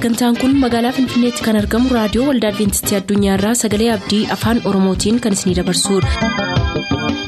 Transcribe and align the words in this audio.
sagantaan 0.00 0.36
kun 0.40 0.52
magaalaa 0.62 0.92
finfinneetti 0.98 1.44
kan 1.46 1.58
argamu 1.60 1.92
raadiyoo 1.96 2.26
waldaa 2.30 2.50
adventistii 2.54 2.96
addunyaarraa 3.00 3.54
sagalee 3.62 3.90
abdii 3.96 4.22
afaan 4.36 4.62
oromootiin 4.72 5.20
kan 5.26 5.36
isinidabarsudha. 5.38 7.20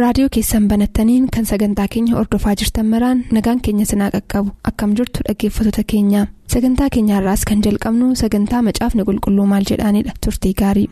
raadiyoo 0.00 0.28
keessan 0.34 0.68
banattaniin 0.70 1.26
kan 1.34 1.46
sagantaa 1.50 1.86
keenya 1.94 2.16
ordofaa 2.20 2.54
jirtan 2.60 2.86
maraan 2.92 3.24
nagaan 3.36 3.60
keenya 3.66 3.86
sinaa 3.90 4.10
qaqqabu 4.14 4.50
akkam 4.70 4.94
jirtu 5.00 5.24
dhaggeeffattoota 5.28 5.84
keenya 5.92 6.26
sagantaa 6.54 6.88
keenyaarraas 6.96 7.44
kan 7.50 7.62
jalqabnu 7.66 8.10
sagantaa 8.22 8.62
macaafni 8.68 9.06
qulqulluu 9.10 9.46
maal 9.54 9.64
jedhaanidha 9.72 10.12
turtii 10.24 10.54
gaarii. 10.62 10.88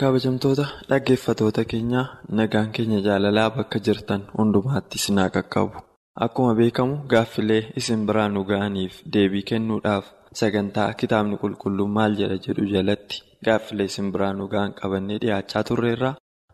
Kabajamtoota 0.00 0.64
dhaggeeffatoota 0.90 1.64
keenyaa 1.70 2.06
nagaan 2.38 2.70
keenya 2.76 3.00
jaalalaa 3.06 3.50
bakka 3.56 3.78
jirtan 3.86 4.22
hundumaatti 4.38 4.98
sinaa 5.04 5.28
qaqqabu. 5.36 5.76
Akkuma 6.24 6.54
beekamu 6.60 6.96
gaaffilee 7.12 7.62
isin 7.80 8.06
biraa 8.08 8.28
nu 8.34 8.44
ga'aniif 8.50 8.94
deebii 9.14 9.42
kennuudhaaf 9.50 10.04
sagantaa 10.40 10.88
kitaabni 11.00 11.36
qulqulluun 11.42 11.90
maal 11.96 12.12
jedha 12.20 12.36
jedhu 12.46 12.64
jalatti 12.74 13.22
gaaffilee 13.46 13.86
isin 13.92 14.12
biraa 14.12 14.32
nu 14.38 14.48
ga'an 14.52 14.72
qabannee 14.80 15.18
dhiyaachaa 15.24 15.62
turreerra. 15.70 16.10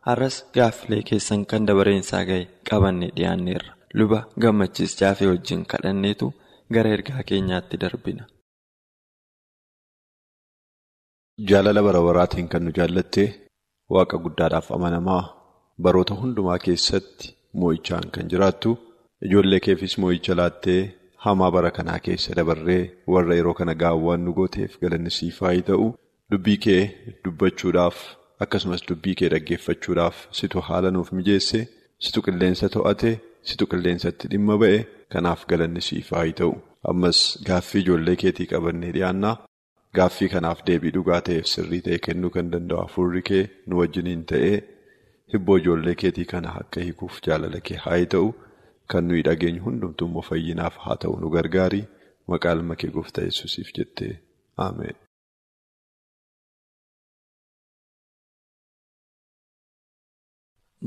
Har'as 0.07 0.37
gaaffilee 0.57 1.03
keessan 1.09 1.47
kan 1.51 1.67
dabareensaa 1.69 2.25
ga'e 2.31 2.45
qabannee 2.71 3.11
dhiyaanneerra. 3.17 3.71
Luba 3.99 4.21
gammachiis 4.43 4.93
jaafee 5.01 5.29
wajjin 5.33 5.63
kadhanneetu 5.73 6.33
gara 6.75 6.91
ergaa 6.97 7.23
keenyaatti 7.31 7.77
darbina. 7.83 8.25
Jaalala 11.49 11.83
bara 11.87 12.01
baraatiin 12.07 12.49
kan 12.53 12.63
nu 12.65 12.71
jaallatte 12.79 13.25
waaqa 13.95 14.17
guddaadhaaf 14.25 14.69
amanamaa 14.77 15.23
baroota 15.85 16.15
hundumaa 16.21 16.59
keessatti 16.67 17.29
moo'ichaan 17.61 18.07
kan 18.15 18.29
jiraattu 18.33 18.71
ijoollee 19.27 19.61
keefis 19.67 19.95
moo'icha 20.03 20.35
laattee 20.41 20.81
hamaa 21.25 21.51
bara 21.57 21.71
kanaa 21.79 21.99
keessa 22.07 22.37
dabarree 22.39 22.83
warra 23.15 23.35
yeroo 23.39 23.55
kana 23.61 23.75
gaawwaan 23.83 24.21
nu 24.27 24.33
gooteef 24.39 24.73
galanni 24.83 25.11
siif 25.19 25.41
haa 25.47 25.57
ta'u 25.71 25.87
dubbii 26.33 26.59
kee 26.67 26.83
dubbachuudhaaf 27.25 27.99
akkasumas 28.47 28.83
dubbii 28.91 29.15
kee 29.21 29.29
dhaggeeffachuudhaaf 29.35 30.17
situ 30.39 30.59
haala 30.69 30.91
nuuf 30.97 31.13
mijeesse 31.19 31.61
situ 32.07 32.19
qilleensa 32.27 32.69
to'ate 32.77 33.13
situ 33.51 33.65
qilleensatti 33.71 34.29
dhimma 34.33 34.55
ba'e 34.65 34.79
kanaaf 35.13 35.41
galanni 35.53 35.83
siif 35.89 36.11
haa 36.17 36.27
ta'u 36.41 36.53
ammas 36.93 37.19
gaaffii 37.49 37.83
ijoollee 37.85 38.17
keetii 38.23 38.47
qabannee 38.53 38.93
dhiyaannaa. 38.97 39.37
Gaaffii 39.99 40.27
kanaaf 40.33 40.59
deebii 40.69 40.91
dhugaa 40.97 41.19
ta'eef 41.29 41.47
sirrii 41.53 41.81
ta'e 41.87 41.99
kennuu 42.07 42.31
kan 42.37 42.51
danda'u 42.55 42.81
hafuurri 42.83 43.23
kee 43.31 43.41
nu 43.67 43.81
wajjiniin 43.81 44.23
ta'ee 44.33 44.53
hibboo 45.35 45.57
ijoollee 45.63 45.95
keetii 46.03 46.27
kana 46.35 46.55
akka 46.63 46.85
hiikuuf 46.87 47.19
jaalala 47.29 47.63
kee 47.71 47.79
haa 47.87 47.99
ta'u 48.17 48.29
kan 48.95 49.09
nuyi 49.11 49.25
dhageenyu 49.31 49.65
hundumtuu 49.69 50.11
immoo 50.11 50.27
fayyinaaf 50.31 50.79
haa 50.87 50.99
ta'u 51.07 51.19
nu 51.25 51.33
gargaari 51.37 51.83
maqaa 52.35 52.55
ilma 52.59 52.79
kee 52.85 52.93
gooftaa 52.99 53.27
yesuusiif 53.31 53.75
jettee 53.81 54.13
ameen. 54.69 54.99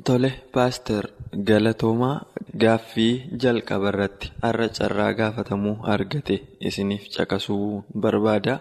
Tole 0.08 0.30
paaster 0.54 1.04
galatoomaa 1.50 2.16
gaaffii 2.64 3.14
jalqaba 3.44 3.90
irratti 3.94 4.28
har'a 4.46 4.68
carraa 4.78 5.12
gaafatamuu 5.20 5.76
argate 5.96 6.36
isiniif 6.70 7.04
caqasuu 7.16 7.68
barbaada. 8.06 8.56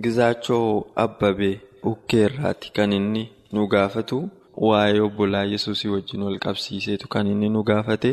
Gizaachoo 0.00 0.86
Abbabee 0.96 1.60
Ukkeerraati 1.84 2.72
kan 2.72 2.92
inni 2.92 3.24
nu 3.52 3.66
gaafatu 3.68 4.18
waa'ee 4.56 5.00
obbolaa 5.06 5.44
Yesuusii 5.44 5.88
wajjin 5.94 6.22
wal 6.26 6.38
qabsiiseetu 6.44 7.08
kan 7.08 7.26
inni 7.26 7.48
nu 7.48 7.62
gaafate. 7.62 8.12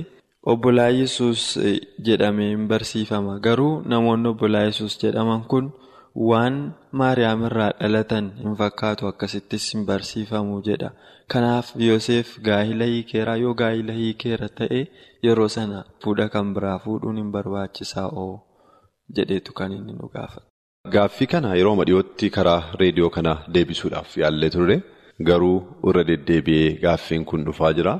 Obbolaa 0.52 0.90
Yesuus 0.90 1.44
jedhamee 2.08 2.50
hin 2.50 2.68
barsiifama. 2.68 3.40
Garuu 3.40 3.82
namoonni 3.94 4.28
obbolaa 4.34 4.64
Yesuus 4.70 4.98
jedhaman 5.04 5.44
kun 5.54 5.72
waan 6.30 6.58
Maariyaam 6.92 7.46
irraa 7.52 7.72
dhalatan 7.80 8.28
hin 8.44 8.56
fakkaatu 8.64 9.08
akkasittis 9.12 9.72
hin 9.74 9.86
barsiifamu 9.86 10.62
jedha. 10.68 10.92
Kanaaf 11.32 11.74
Yoseef 11.88 12.36
gaa'ila 12.50 12.86
hiikeera 12.92 13.36
yoo 13.46 13.54
gaa'ila 13.64 13.94
hiikeera 14.02 14.50
ta'e 14.62 14.82
yeroo 15.24 15.48
sana 15.58 15.84
fuudha 16.04 16.30
kan 16.36 16.54
biraa 16.54 16.78
fuudhuun 16.86 17.18
hin 17.24 17.32
barbaachisaa 17.32 18.08
oo 18.26 18.32
jedheetu 19.16 19.54
kan 19.54 19.72
inni 19.72 19.94
nu 19.94 20.10
gaafate. 20.16 20.49
Gaaffii 20.88 21.28
kana 21.28 21.56
yeroo 21.56 21.84
dhiyootti 21.88 22.30
karaa 22.36 22.62
reediyoo 22.80 23.10
kana 23.16 23.32
deebisuudhaaf 23.54 24.12
yaallee 24.22 24.50
turre 24.54 24.76
garuu 25.30 25.58
irra 25.90 26.04
deddeebi'ee 26.10 26.70
gaaffiin 26.84 27.26
kun 27.30 27.44
dhufaa 27.48 27.72
jira. 27.80 27.94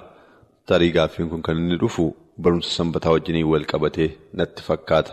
Tarii 0.68 0.92
gaaffiin 0.98 1.30
kun 1.30 1.42
kan 1.48 1.58
inni 1.62 1.78
dhufu 1.82 2.06
barumsa 2.44 2.70
sanbataa 2.78 3.12
wajjiniin 3.16 3.48
wal 3.52 3.66
qabatee 3.72 4.10
natti 4.34 4.64
fakkaata. 4.68 5.12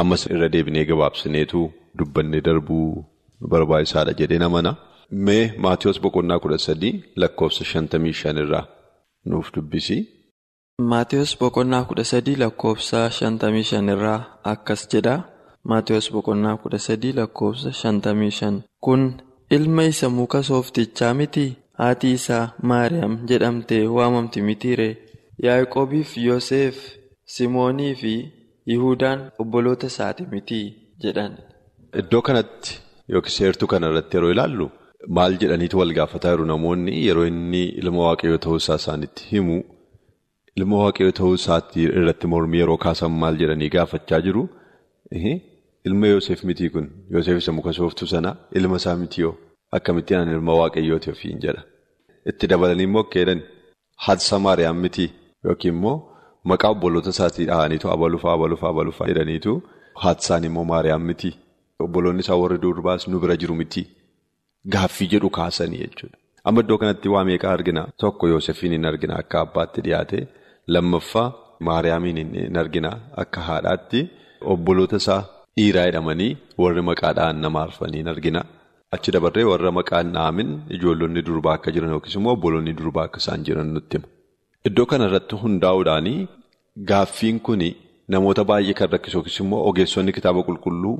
Ammas 0.00 0.26
irra 0.34 0.48
deebinee 0.54 0.84
gabaabsineetu 0.90 1.62
dubbannee 1.98 2.40
darbuu 2.48 3.04
barbaachisaadha 3.50 4.12
jedhee 4.20 4.38
namana. 4.44 4.74
Mee 5.10 5.54
Maatiyus 5.64 6.00
boqonnaa 6.02 6.38
kudha 6.42 6.58
sadii 6.66 6.94
lakkoofsa 7.22 7.64
shantamii 7.72 8.12
shan 8.22 8.36
irraa 8.44 8.64
nuuf 9.30 9.52
dubbisi. 9.54 9.98
Maatiyus 10.90 11.38
boqonnaa 11.40 11.84
kudha 11.88 12.04
sadii 12.12 12.36
lakkoofsa 12.42 13.06
shantamii 13.20 13.62
shan 13.70 13.88
irraa 13.94 14.18
akkas 14.54 14.88
jedha. 14.92 15.16
Maatiyus 15.70 16.06
boqonnaa 16.14 16.56
kudha 16.62 16.78
sadii 16.86 17.12
lakkoofsa 17.18 17.70
shantamii 17.80 18.30
shan 18.38 18.56
kun 18.84 19.02
ilma 19.56 19.84
isa 19.92 20.08
muka 20.18 20.42
sooftichaa 20.48 21.14
miti 21.20 21.44
haati 21.80 22.12
isaa 22.18 22.44
Maariyaam 22.70 23.14
jedhamtee 23.30 23.82
waamamti 23.96 24.42
mitiiree 24.48 24.92
Yaaqoobiif 25.46 26.10
Yoseef 26.26 26.76
Simoonii 27.36 27.94
fi 28.00 28.12
Yihudaan 28.70 29.20
obboloota 29.42 29.86
isaati 29.92 30.22
miti 30.32 30.60
jedhan. 31.02 31.32
Iddoo 32.00 32.22
kanatti 32.28 32.78
yookiin 33.12 33.34
seertuu 33.38 33.68
kanarratti 33.72 34.16
yeroo 34.16 34.30
ilaallu 34.34 34.66
maal 35.18 35.34
jedhaniitu 35.42 35.78
wal 35.80 35.92
gaafataa 35.98 36.32
jiru 36.34 36.44
namoonni 36.52 36.94
yeroo 37.06 37.26
inni 37.32 37.62
ilma 37.82 38.00
waaqayyoo 38.06 38.38
ta'uu 38.46 38.56
isaa 38.62 38.78
isaanitti 38.82 39.22
himu 39.32 39.58
ilma 40.60 40.76
waaqayyoo 40.84 41.16
ta'uu 41.20 41.34
isaatti 41.40 41.82
irratti 41.98 42.26
mormii 42.32 42.60
yeroo 42.62 42.78
kaasan 42.86 43.12
maal 43.24 43.36
jedhanii 43.42 43.70
gaafachaa 43.76 44.20
jiru. 44.28 44.42
Ilma 45.86 46.06
Yoseef 46.12 46.40
mitii 46.48 46.70
kun 46.74 46.86
Yoseef 47.14 47.38
isa 47.42 47.52
muka 47.52 47.72
sooftuu 47.78 48.06
sana 48.12 48.30
ilma 48.58 48.76
isaa 48.80 48.96
mitii 49.02 49.22
yoo 49.24 49.34
akkamittiin 49.76 50.18
ani 50.20 50.32
ilma 50.36 50.54
waaqayyooti 50.60 51.10
ofiin 51.14 51.38
jedha. 51.44 51.62
Itti 52.30 52.46
dabalanii 52.50 52.86
immoo 52.88 53.04
keedhan. 53.14 53.40
Hadsa 54.06 54.38
Maariyaam 54.44 54.78
mitii 54.84 55.08
yookiin 55.44 55.74
immoo 55.74 55.96
maqaa 56.50 56.70
obboloota 56.74 57.10
isaatii 57.14 57.46
dhahaniitu 57.50 57.86
abalufaa 57.94 58.32
abalufaa 58.38 58.70
abalufaa 58.74 59.06
jedhaniitu 59.10 59.52
hadsaan 60.04 60.44
immoo 60.48 60.64
Maariyaam 60.72 61.04
mitii. 61.10 61.34
Obboloonni 61.84 62.20
isaa 62.24 62.36
warri 62.42 62.58
durbaas 62.64 63.08
nu 63.08 63.20
bira 63.22 63.36
jiru 63.42 63.54
mitii. 63.60 63.86
Gaaffii 64.72 65.08
jedhu 65.14 65.30
kaasanii 65.38 65.78
jechuudha. 65.84 66.16
Amma 66.44 66.60
iddoo 66.64 66.78
kanatti 66.82 67.08
waa 67.14 67.24
meeqaa 67.28 67.52
argina? 67.58 67.82
Tokko 68.00 68.28
Yoosefiin 68.32 68.72
hin 68.76 68.84
argina 68.90 69.14
akka 69.22 69.40
abbaatti 69.44 69.80
dhiyaate. 69.86 70.20
Lammaffaa 70.74 71.28
Maariyaamiin 71.68 72.18
hin 72.34 72.56
argina 72.62 72.90
akka 73.22 73.40
haadhaatti. 73.48 74.00
Obboloota 74.54 74.96
isaa. 75.04 75.22
Dhiiraa 75.58 75.84
jedhamanii 75.88 76.30
warri 76.62 76.82
maqaadhaan 76.90 77.38
nama 77.44 77.60
arfanii 77.66 78.02
argina. 78.12 78.40
Achi 78.94 79.10
dabarree 79.14 79.44
warra 79.50 79.70
maqaan 79.78 80.12
dhaamin 80.16 80.50
ijoollonni 80.76 81.22
durbaa 81.28 81.54
akka 81.58 81.70
jiran 81.76 81.92
yookiis 81.96 82.16
immoo 82.18 82.34
obboloonni 82.36 82.72
durbaa 82.80 83.04
akka 83.08 83.18
isaan 83.22 83.44
jiran 83.48 83.70
nutti 83.76 83.96
hima. 83.98 84.08
Iddoo 84.68 84.86
kanarratti 84.92 85.34
hundaa'uudhaan 85.42 86.08
gaaffiin 86.90 87.38
kun 87.48 87.62
namoota 88.14 88.44
baay'ee 88.50 88.74
kan 88.80 88.90
rakkisu 88.94 89.16
yookiis 89.18 89.38
immoo 89.44 89.60
ogeessonni 89.70 90.12
kitaaba 90.18 90.40
qulqulluu 90.48 90.94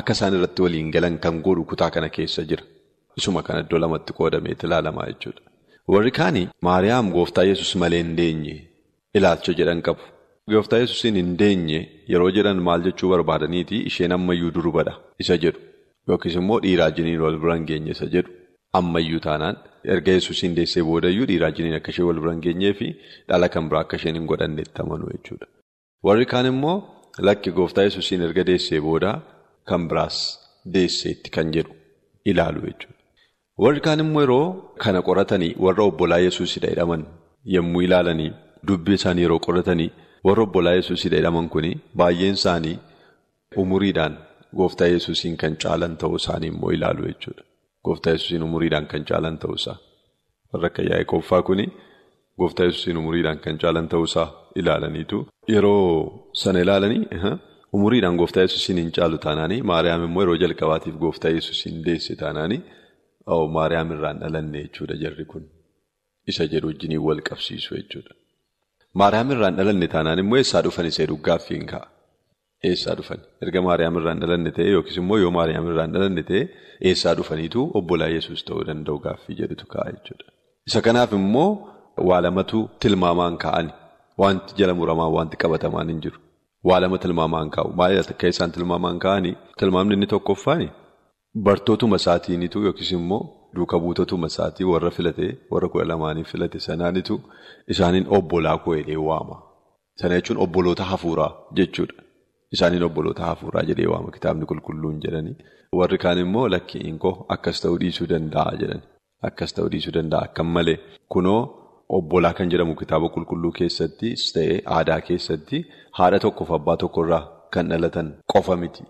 akka 0.00 0.12
isaan 0.18 0.34
irratti 0.38 0.60
waliin 0.66 0.90
galan 0.96 1.16
kan 1.26 1.40
godhu 1.46 1.64
kutaa 1.72 1.90
kana 1.96 2.08
keessa 2.16 2.42
jira. 2.50 2.64
Isuma 3.18 3.42
kana 3.46 3.60
iddoo 3.66 3.78
lamatti 3.84 4.12
qoodameeti 4.18 4.66
ilaalamaa 4.66 5.06
jechuudha. 5.12 5.42
Warri 5.92 6.10
kaanii 6.18 6.48
Maariyaam 6.68 7.06
gooftaa 7.16 7.44
yesus 7.50 7.70
malee 7.84 8.02
hin 8.02 8.12
deenye 8.18 8.56
ilaalcha 9.20 9.52
jedhan 9.60 9.82
qabu. 9.88 10.02
Gooftaa 10.50 10.78
yesuusiin 10.82 11.14
hin 11.20 11.34
deenye 11.40 11.80
yeroo 12.12 12.30
jedhan 12.36 12.60
maal 12.68 12.82
jechuu 12.86 13.10
barbaadaniiti 13.12 13.76
isheen 13.90 14.12
ammayyuu 14.16 14.50
durbadha 14.56 14.94
isa 15.24 15.36
jedhu 15.44 15.60
yookiis 16.12 16.36
immoo 16.40 16.58
dhiiraa 16.64 16.88
jiniin 16.96 17.20
wal 17.24 17.36
bira 17.44 17.54
hin 17.58 17.66
geenye 17.70 17.94
isa 17.96 18.08
jedhu 18.14 18.32
ammayyuu 18.80 19.20
taanaan 19.26 19.56
erga 19.96 20.16
yesuusiin 20.16 20.56
deessee 20.58 20.82
boodayyuu 20.88 21.28
dhiiraa 21.30 21.50
jiniin 21.58 21.76
akka 21.78 21.90
ishee 21.94 22.06
wal 22.08 22.20
bira 22.24 22.32
hin 22.34 22.42
geenyee 22.48 22.72
fi 22.80 22.88
dhala 23.28 23.48
kan 23.56 23.68
biraa 23.70 23.84
akka 23.86 23.96
isheen 24.02 24.18
hin 24.20 24.26
godhanneetti 24.32 24.82
amanu 24.86 25.12
jechuudha. 25.12 25.46
Warri 26.08 26.26
kaan 26.34 26.46
immoo 26.52 26.76
lakki 27.30 27.50
gooftaa 27.60 27.86
yesuusiin 27.88 28.22
erga 28.30 28.44
deessee 28.50 28.80
booda 28.88 29.14
kan 29.72 29.88
biraas 29.94 30.18
deesseetti 30.74 31.30
kan 31.38 31.52
jedhu 31.58 31.72
ilaalu 32.34 32.60
jechuudha. 32.68 32.98
Warri 33.62 33.80
kaan 33.88 34.00
immoo 34.08 34.22
yeroo 34.26 34.44
kana 34.84 35.00
qoratanii 35.08 35.54
warra 35.64 35.82
obbolaa 35.90 36.18
Yesuusidha 36.28 36.68
jedhaman 36.74 37.02
yommuu 37.56 37.82
ilaalanii 37.88 38.30
dubbii 38.68 38.94
isaanii 39.00 39.22
yeroo 39.26 39.38
qoratanii 39.46 39.90
warra 40.26 40.42
obbolaa 40.46 40.74
Yesuusidha 40.80 41.16
jedhaman 41.20 41.48
kun 41.54 41.66
baay'een 42.00 42.36
isaanii 42.40 42.76
umuriidhaan 43.62 44.14
gooftaa 44.58 44.88
Yesuusiin 44.94 45.36
kan 45.42 45.54
caalan 45.62 45.94
ta'uu 46.00 46.16
isaanii 46.22 46.50
immoo 46.54 46.70
ilaalu 46.76 47.02
jechuudha. 47.10 47.42
Gooftaa 47.86 48.12
Yesuusiin 48.16 48.42
umuriidhaan 48.48 48.86
kan 48.92 49.02
caalan 49.10 49.36
ta'uusaa. 49.44 49.76
Warra 50.52 50.66
akka 50.70 50.82
Yaaqoobbaa 50.90 51.42
kun 51.48 51.60
gooftaa 52.40 52.66
Yesuusiin 52.68 52.96
umuriidhaan 53.02 53.38
kan 53.44 53.58
caalan 53.62 53.88
ta'uusaa 53.94 54.28
ilaalaniitu 54.60 55.18
yeroo 55.54 56.30
sana 56.42 56.58
ilaalanii 56.64 57.02
umuriidhaan 57.78 58.16
gooftaa 58.20 58.44
Yesuusiin 58.46 58.78
hin 58.82 58.92
caalu 58.98 59.16
taanaanii 59.26 59.60
Maariyaam 59.72 60.04
immoo 60.08 60.22
yeroo 60.24 60.38
jalqabaatiif 60.44 60.96
gooftaa 61.04 61.32
Yesuusiin 61.38 61.84
deesse 61.86 62.16
taanaanii 62.24 62.60
Maariyaam 63.56 63.88
irraan 63.96 64.18
dhalanne 64.24 64.58
jechuudha 64.64 64.96
jarri 65.04 65.24
kun 65.34 65.44
isa 66.32 66.44
jedhu 66.52 66.66
wajjin 66.70 66.98
wal 67.06 67.20
qabsiisu 67.28 67.70
jechuudha. 67.78 68.14
Maariyaam 69.00 69.30
irraan 69.34 69.54
dhalanne 69.58 69.86
taanaan 69.94 70.20
immoo 70.22 70.38
eessaa 70.42 70.62
dhufan 70.66 70.86
isa 70.90 71.00
jedhu 71.04 71.16
gaaffiin 71.28 71.64
ka'a. 71.72 71.86
Eessaa 72.70 72.94
dhufan 72.98 73.20
erga 73.44 73.60
Maariyaam 73.66 73.94
irraan 74.00 74.18
dhalanne 74.22 74.50
ta'e 74.56 74.68
yookiis 74.76 74.96
immoo 75.02 75.18
yoo 75.22 75.32
Maariyaam 75.38 75.66
irraan 75.72 75.90
dhalanne 75.94 76.22
ta'e 76.30 76.40
eessaa 76.90 77.14
dhufaniitu 77.20 77.60
obbolaa 77.80 78.10
Yesuus 78.16 78.40
ta'uu 78.48 78.64
danda'u 78.70 78.98
gaaffii 79.06 79.36
jedhutu 79.40 79.64
ka'a 79.74 79.86
jechuudha. 79.94 80.26
Isa 80.68 80.80
kanaaf 80.86 81.10
immoo 81.20 81.48
waa 82.08 82.20
lamatu 82.26 82.58
tilmaamaan 82.84 83.34
kaa'ani. 83.44 83.72
Wanti 84.22 84.52
jala 84.60 84.74
muramaan 84.80 85.12
wanti 85.16 85.36
qabatamaan 85.42 85.88
hin 85.92 86.00
jiru. 86.04 86.18
Waa 86.68 86.80
lama 86.84 86.96
tilmaamaan 87.04 87.48
kaa'u. 87.54 87.68
Maal 87.80 87.96
akka 88.14 88.26
isaan 88.34 88.50
tilmaamaan 88.56 88.98
kaa'anii 89.04 89.34
tilmaamni 89.58 89.94
inni 89.96 90.08
tokkoffaani 90.14 90.68
bartootuma 91.46 91.96
isaatiinitu 92.02 92.58
yookiis 92.66 92.90
immoo 92.98 93.20
duuka 93.54 93.78
buutotuma 93.84 94.26
isaatii 94.32 94.64
warra 94.72 94.90
filate 94.96 95.26
warra 95.52 95.68
kudha 95.72 95.84
lamaanii 95.92 96.24
filate 96.32 96.58
sanaanitu 96.66 97.14
isaaniin 97.74 98.06
obbolaa 98.18 98.58
koo 98.64 98.76
jedhee 98.78 98.96
waama. 99.08 99.36
Sana 100.00 100.14
jechuun 100.18 100.38
obboloota 100.44 100.84
hafuuraa 100.92 101.30
jechuudha. 101.58 101.94
Isaaniin 102.54 102.82
obboloota 102.88 103.22
hafuuraa 103.30 103.62
jedhee 103.70 103.86
waama 103.94 104.10
kitaabni 104.16 104.46
qulqulluun 104.50 105.00
jedhanii. 105.04 105.36
Warri 105.78 105.98
kaan 106.04 106.18
immoo 106.24 106.46
lakkiin 106.54 106.98
koo 107.04 107.14
akkas 107.34 107.60
ta'uu 107.62 107.78
dhiisuu 107.82 108.06
danda'a 108.12 108.56
jedhani. 108.62 108.82
Akkas 109.28 109.54
ta'uu 109.58 109.70
dhiisuu 109.74 109.94
danda'a 109.98 110.22
akkam 110.28 110.48
malee 110.56 110.78
kunoo 111.16 111.40
obbolaa 111.98 112.32
kan 112.38 112.50
jedhamu 112.52 112.74
kitaaba 112.80 113.08
qulqulluu 113.14 113.52
keessattis 113.58 114.20
ta'ee 114.34 114.58
aadaa 114.76 115.00
keessatti 115.08 115.58
haadha 115.98 116.18
tokkoof 116.24 116.50
abbaa 116.58 116.76
tokkorraa 116.82 117.22
kan 117.54 117.68
dhalatan 117.70 118.08
qofa 118.32 118.56
miti. 118.62 118.82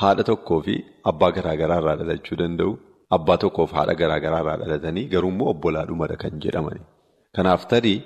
Haadha 0.00 0.24
tokkoo 0.30 0.60
fi 0.66 0.74
abbaa 1.12 1.30
garaagaraa 1.36 1.78
irraa 1.82 1.96
dhalachuu 2.00 2.36
danda'u. 2.42 2.72
Abbaa 3.16 3.36
tokkoof 3.44 3.70
haadha 3.78 3.94
garaagaraa 4.00 4.40
irraa 4.44 4.58
dhalatanii 4.62 5.06
garuu 5.14 5.30
immoo 5.34 5.48
obbolaadhumadha 5.54 6.16
kan 6.24 6.34
jedhamani. 6.44 6.82
Kanaaf 7.36 7.62
tarii 7.72 7.98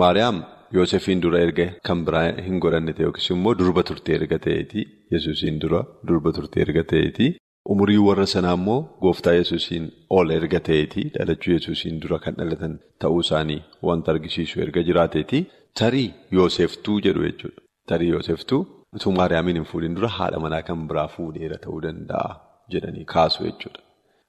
Maariyaam 0.00 0.38
Yoosefiin 0.76 1.20
dura 1.24 1.38
erga 1.46 1.66
kan 1.88 1.98
biraa 2.06 2.24
hin 2.46 2.56
godhanne 2.64 2.92
ta'e 2.96 3.04
yookiis 3.08 3.28
immoo 3.34 3.54
durba 3.60 3.82
turte 3.90 4.10
erga 4.18 4.38
ta'eeti 4.46 4.80
Yesuusiin 5.14 5.56
dura 5.62 5.80
durba 6.08 6.30
turte 6.38 6.60
erga 6.64 6.82
ta'eeti. 6.92 7.26
Umurii 7.72 8.00
warra 8.08 8.26
sanaa 8.34 8.54
immoo 8.58 8.78
gooftaa 9.04 9.34
Yesuusiin 9.38 9.84
ol 10.18 10.30
erga 10.38 10.60
ta'eeti 10.68 11.02
dhalachuu 11.16 11.54
Yesuusiin 11.56 11.96
dura 12.02 12.18
kan 12.24 12.34
dhalatan 12.40 12.74
ta'uu 13.04 13.20
isaanii 13.26 13.60
wanta 13.88 14.12
argisiisu 14.14 14.60
erga 14.66 14.82
jiraateeti 14.90 15.40
tarii 15.80 16.08
Yooseftuu 16.38 16.96
jedhu 17.06 17.22
jechuudha. 17.28 17.60
Tarii 17.90 18.10
Yooseftuu 18.14 18.60
utuu 18.96 19.12
Maariyaamiin 19.18 19.56
hin 19.60 19.68
fuudhin 19.72 19.94
dura 19.98 20.10
haadha 20.20 20.38
manaa 20.46 20.62
kan 20.70 20.88
biraa 20.92 21.08
fuudheera 21.16 21.58
ta'uu 21.66 21.80
danda'a 21.88 22.30
jedhanii 22.74 23.04
kaasu 23.14 23.44
jechuudha. 23.48 23.80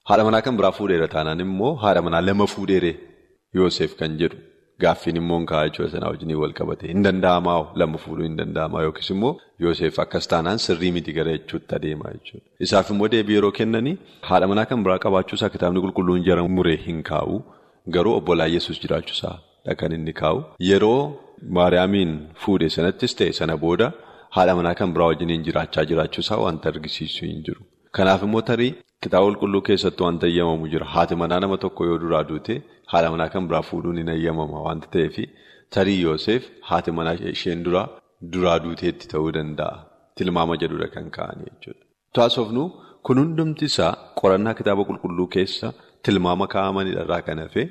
Haadha 0.09 0.23
manaa 0.27 0.41
kan 0.45 0.55
biraa 0.59 0.71
fuudheera 0.77 1.07
taanaan 1.15 1.41
immoo 1.45 1.71
haadha 1.83 2.01
manaa 2.07 2.21
lama 2.27 2.45
fuudheere 2.53 2.91
Yoosef 3.57 3.91
kan 3.99 4.11
jedhu 4.21 4.37
gaaffiin 4.83 5.17
immoo 5.21 5.39
kaa'aa 5.51 5.67
jechuudha 5.69 5.91
sanaa 5.95 6.09
wajjin 6.13 6.33
wal 6.41 6.53
qabate 6.59 6.85
hin 6.91 7.03
danda'amaa 7.07 7.57
lama 7.81 7.97
fuudhuu 8.03 8.25
hin 8.27 8.37
danda'amaa 8.41 8.81
yookiis 8.87 9.09
immoo 9.15 9.31
Yoosef 9.65 9.99
akkas 10.05 10.25
taanaan 10.33 10.59
sirrii 10.65 10.91
miti 10.97 11.11
gara 11.17 11.31
jechuutti 11.37 11.71
adeema 11.79 12.07
jechuudha. 12.15 12.45
Isaaf 12.65 12.87
immoo 12.95 13.09
deebii 13.15 13.35
yeroo 13.39 13.51
kennanii 13.59 13.95
haadha 14.31 14.47
manaa 14.53 14.65
kan 14.73 14.79
biraa 14.89 14.99
qabaachuusaa 15.05 15.49
kitaabni 15.55 15.79
qulqulluun 15.85 16.21
jara 16.29 16.43
muree 16.57 16.77
hin 16.87 16.99
kaa'u 17.11 17.35
garuu 17.97 18.13
obbolaa 18.19 18.49
Yesuus 18.57 18.77
jiraachuusaa 18.85 19.35
kan 19.81 19.91
inni 19.99 20.13
kaa'u 20.21 20.37
yeroo 20.71 20.99
Maariyaamiin 21.57 22.11
fuudhe 22.43 22.67
sanattis 22.75 23.13
ta'e 23.19 23.31
sana 23.39 23.55
booda 23.65 23.87
haadha 24.37 24.53
manaa 24.59 24.75
kan 24.79 24.89
biraa 24.95 25.07
wajjiniin 25.11 25.43
jiraachaa 25.47 25.85
jiraachuusaa 25.91 26.37
wanta 26.45 26.65
argisiisu 26.71 27.21
hin 27.31 27.39
jiru. 27.45 27.61
Kanaaf 27.97 28.21
immoo 28.27 28.41
tarii 28.49 28.71
kitaaba 29.03 29.25
qulqulluu 29.31 29.61
keessatti 29.67 30.01
wanta 30.05 30.25
eeyyamamu 30.29 30.65
jira. 30.73 30.85
Haati 30.93 31.15
manaa 31.21 31.39
nama 31.43 31.57
tokko 31.63 31.81
yoo 31.89 31.97
duraa 32.03 32.23
duute 32.29 32.53
haadha 32.91 33.09
manaa 33.13 33.29
kan 33.33 33.43
biraa 33.49 33.63
fuudhuun 33.69 33.97
hin 34.01 34.09
eeyyamama 34.15 34.57
wanta 34.67 34.87
ta'eef 34.95 35.15
tarii 35.75 35.99
Yoosef 36.05 36.43
haati 36.69 36.91
manaa 36.99 37.15
isheen 37.33 37.59
duraa 37.67 37.85
duraa 38.33 38.57
duuteetti 38.65 39.05
ta'uu 39.13 39.31
danda'a. 39.37 39.75
Tilmaama 40.17 40.53
jedhudha 40.61 40.87
kan 40.95 41.05
ka'anii 41.17 41.47
jechuudha. 41.51 41.83
Taasofnu 42.17 42.63
kun 43.07 43.17
hundumti 43.21 43.65
isaa 43.71 43.91
qorannaa 44.21 44.53
kitaaba 44.59 44.81
qulqulluu 44.89 45.27
keessa 45.35 45.67
tilmaama 46.07 46.45
kaa'amanidha 46.55 47.01
irraa 47.05 47.21
kan 47.27 47.39
hafe 47.43 47.63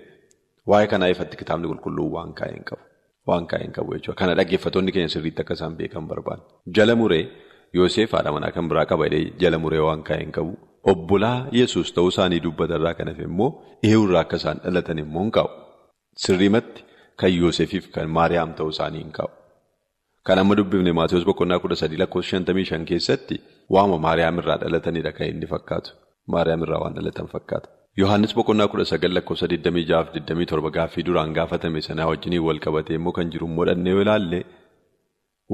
waa'ee 0.72 0.88
kanaa 0.92 1.10
ifatti 1.14 1.36
kitaabni 1.42 1.66
qulqulluu 1.72 2.08
waan 2.16 2.30
kaa'ee 2.38 2.54
hin 2.56 2.64
qabu. 2.70 2.82
Waan 3.28 3.44
kaa'ee 3.50 3.64
hin 3.66 3.74
qabu 3.80 3.90
jechuudha. 3.98 4.18
Kana 4.22 4.32
dhaggeeffattoonni 4.40 4.90
keenya 4.96 5.10
sirriitti 5.16 5.40
akka 5.44 5.54
isaan 5.60 5.74
beekan 5.82 6.04
barbaada. 6.14 6.42
Jala 6.80 6.94
muree 7.02 7.24
Yoosef 7.78 8.10
haadha 8.16 8.30
manaa 8.38 8.52
kan 8.56 8.64
biraa 8.72 8.86
qaba 8.94 9.04
jala 9.44 9.58
muree 9.66 9.82
waan 9.88 10.02
kaa'ee 10.08 10.22
hin 10.24 10.32
qabu. 10.38 10.52
Obbolaa 10.84 11.46
Yesuus 11.52 11.92
ta'uu 11.94 12.08
isaanii 12.14 12.40
dubbatarraa 12.44 12.94
kan 12.98 13.08
hafe 13.10 13.22
immoo 13.30 13.48
eeyyurraa 13.82 14.20
akka 14.26 14.36
isaan 14.40 14.58
dhalatan 14.64 14.98
immoo 15.04 15.22
hin 15.22 15.30
kaa'u. 15.36 15.50
Sirriimatti 16.24 16.80
kan 17.20 17.30
Yoosefiif 17.40 17.90
kan 17.94 18.08
Maariyaam 18.18 18.54
ta'uu 18.60 18.70
isaanii 18.76 19.02
hin 19.04 19.12
kaa'u. 19.18 19.30
Kan 20.26 20.38
amma 20.42 20.54
dubbifne 20.60 20.92
Maatiyus 21.00 21.24
boqonnaa 21.30 21.58
kudha 21.64 21.76
sadii 21.82 21.98
lakkoofsa 22.02 22.30
shantamii 22.30 22.64
shan 22.70 22.84
keessatti 22.90 23.36
waama 23.76 23.98
Maariyaam 24.06 24.38
irraa 24.44 24.58
dhalatanidha 24.62 25.12
kan 25.18 25.26
inni 25.32 25.46
fakkaatu. 25.52 25.90
Maariyaam 26.32 26.62
irraa 26.68 26.80
waan 26.84 26.94
dhalatan 27.00 27.28
fakkaata. 27.34 27.68
Yohaannis 28.00 28.32
boqonnaa 28.38 28.68
kudha 28.72 28.84
sagal 28.92 29.12
lakkoofsa 29.18 29.46
digdamii 29.52 29.84
jaaf 29.92 30.06
digdamii 30.14 30.46
torba 30.50 30.70
gaaffii 30.76 31.04
duraan 31.08 31.32
gaafatame 31.38 31.80
sanaa 31.88 32.06
wajjinii 32.10 32.42
wal 32.48 32.60
qabatee 32.66 32.96
immoo 33.00 33.12
kan 33.18 33.30
jiru 33.32 33.46
immoo 33.50 33.64
dhannee 33.70 33.92
yoo 33.96 34.02
ilaalle 34.06 34.40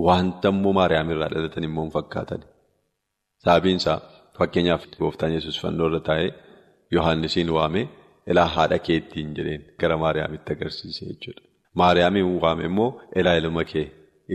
wanta 0.08 0.48
immoo 0.54 0.72
Maariyaam 0.78 1.08
irraa 1.14 1.30
dhalatan 1.34 1.64
immoo 1.68 1.84
hin 1.86 1.92
fakkaatan. 1.96 2.40
Sababiin 3.44 3.76
isaa 3.82 3.98
fakkeenyaaf 4.38 4.82
gooftaan 5.00 5.32
Yesuus 5.36 5.58
fannoo 5.62 5.86
irra 5.90 6.00
taa'ee 6.08 6.30
Yohaannisiin 6.96 7.50
waamee 7.56 7.84
ilaa 8.32 8.48
haadha 8.56 8.78
keettiin 8.88 9.28
jedheen 9.36 9.62
gara 9.80 9.96
Maariyaamitti 10.02 10.52
agarsiise 10.56 11.02
jechuudha. 11.10 11.42
Maariyaamiin 11.80 12.28
waame 12.44 12.64
immoo 12.70 12.90
ilaa 13.20 13.34
ilma 13.40 13.64
kee 13.72 13.86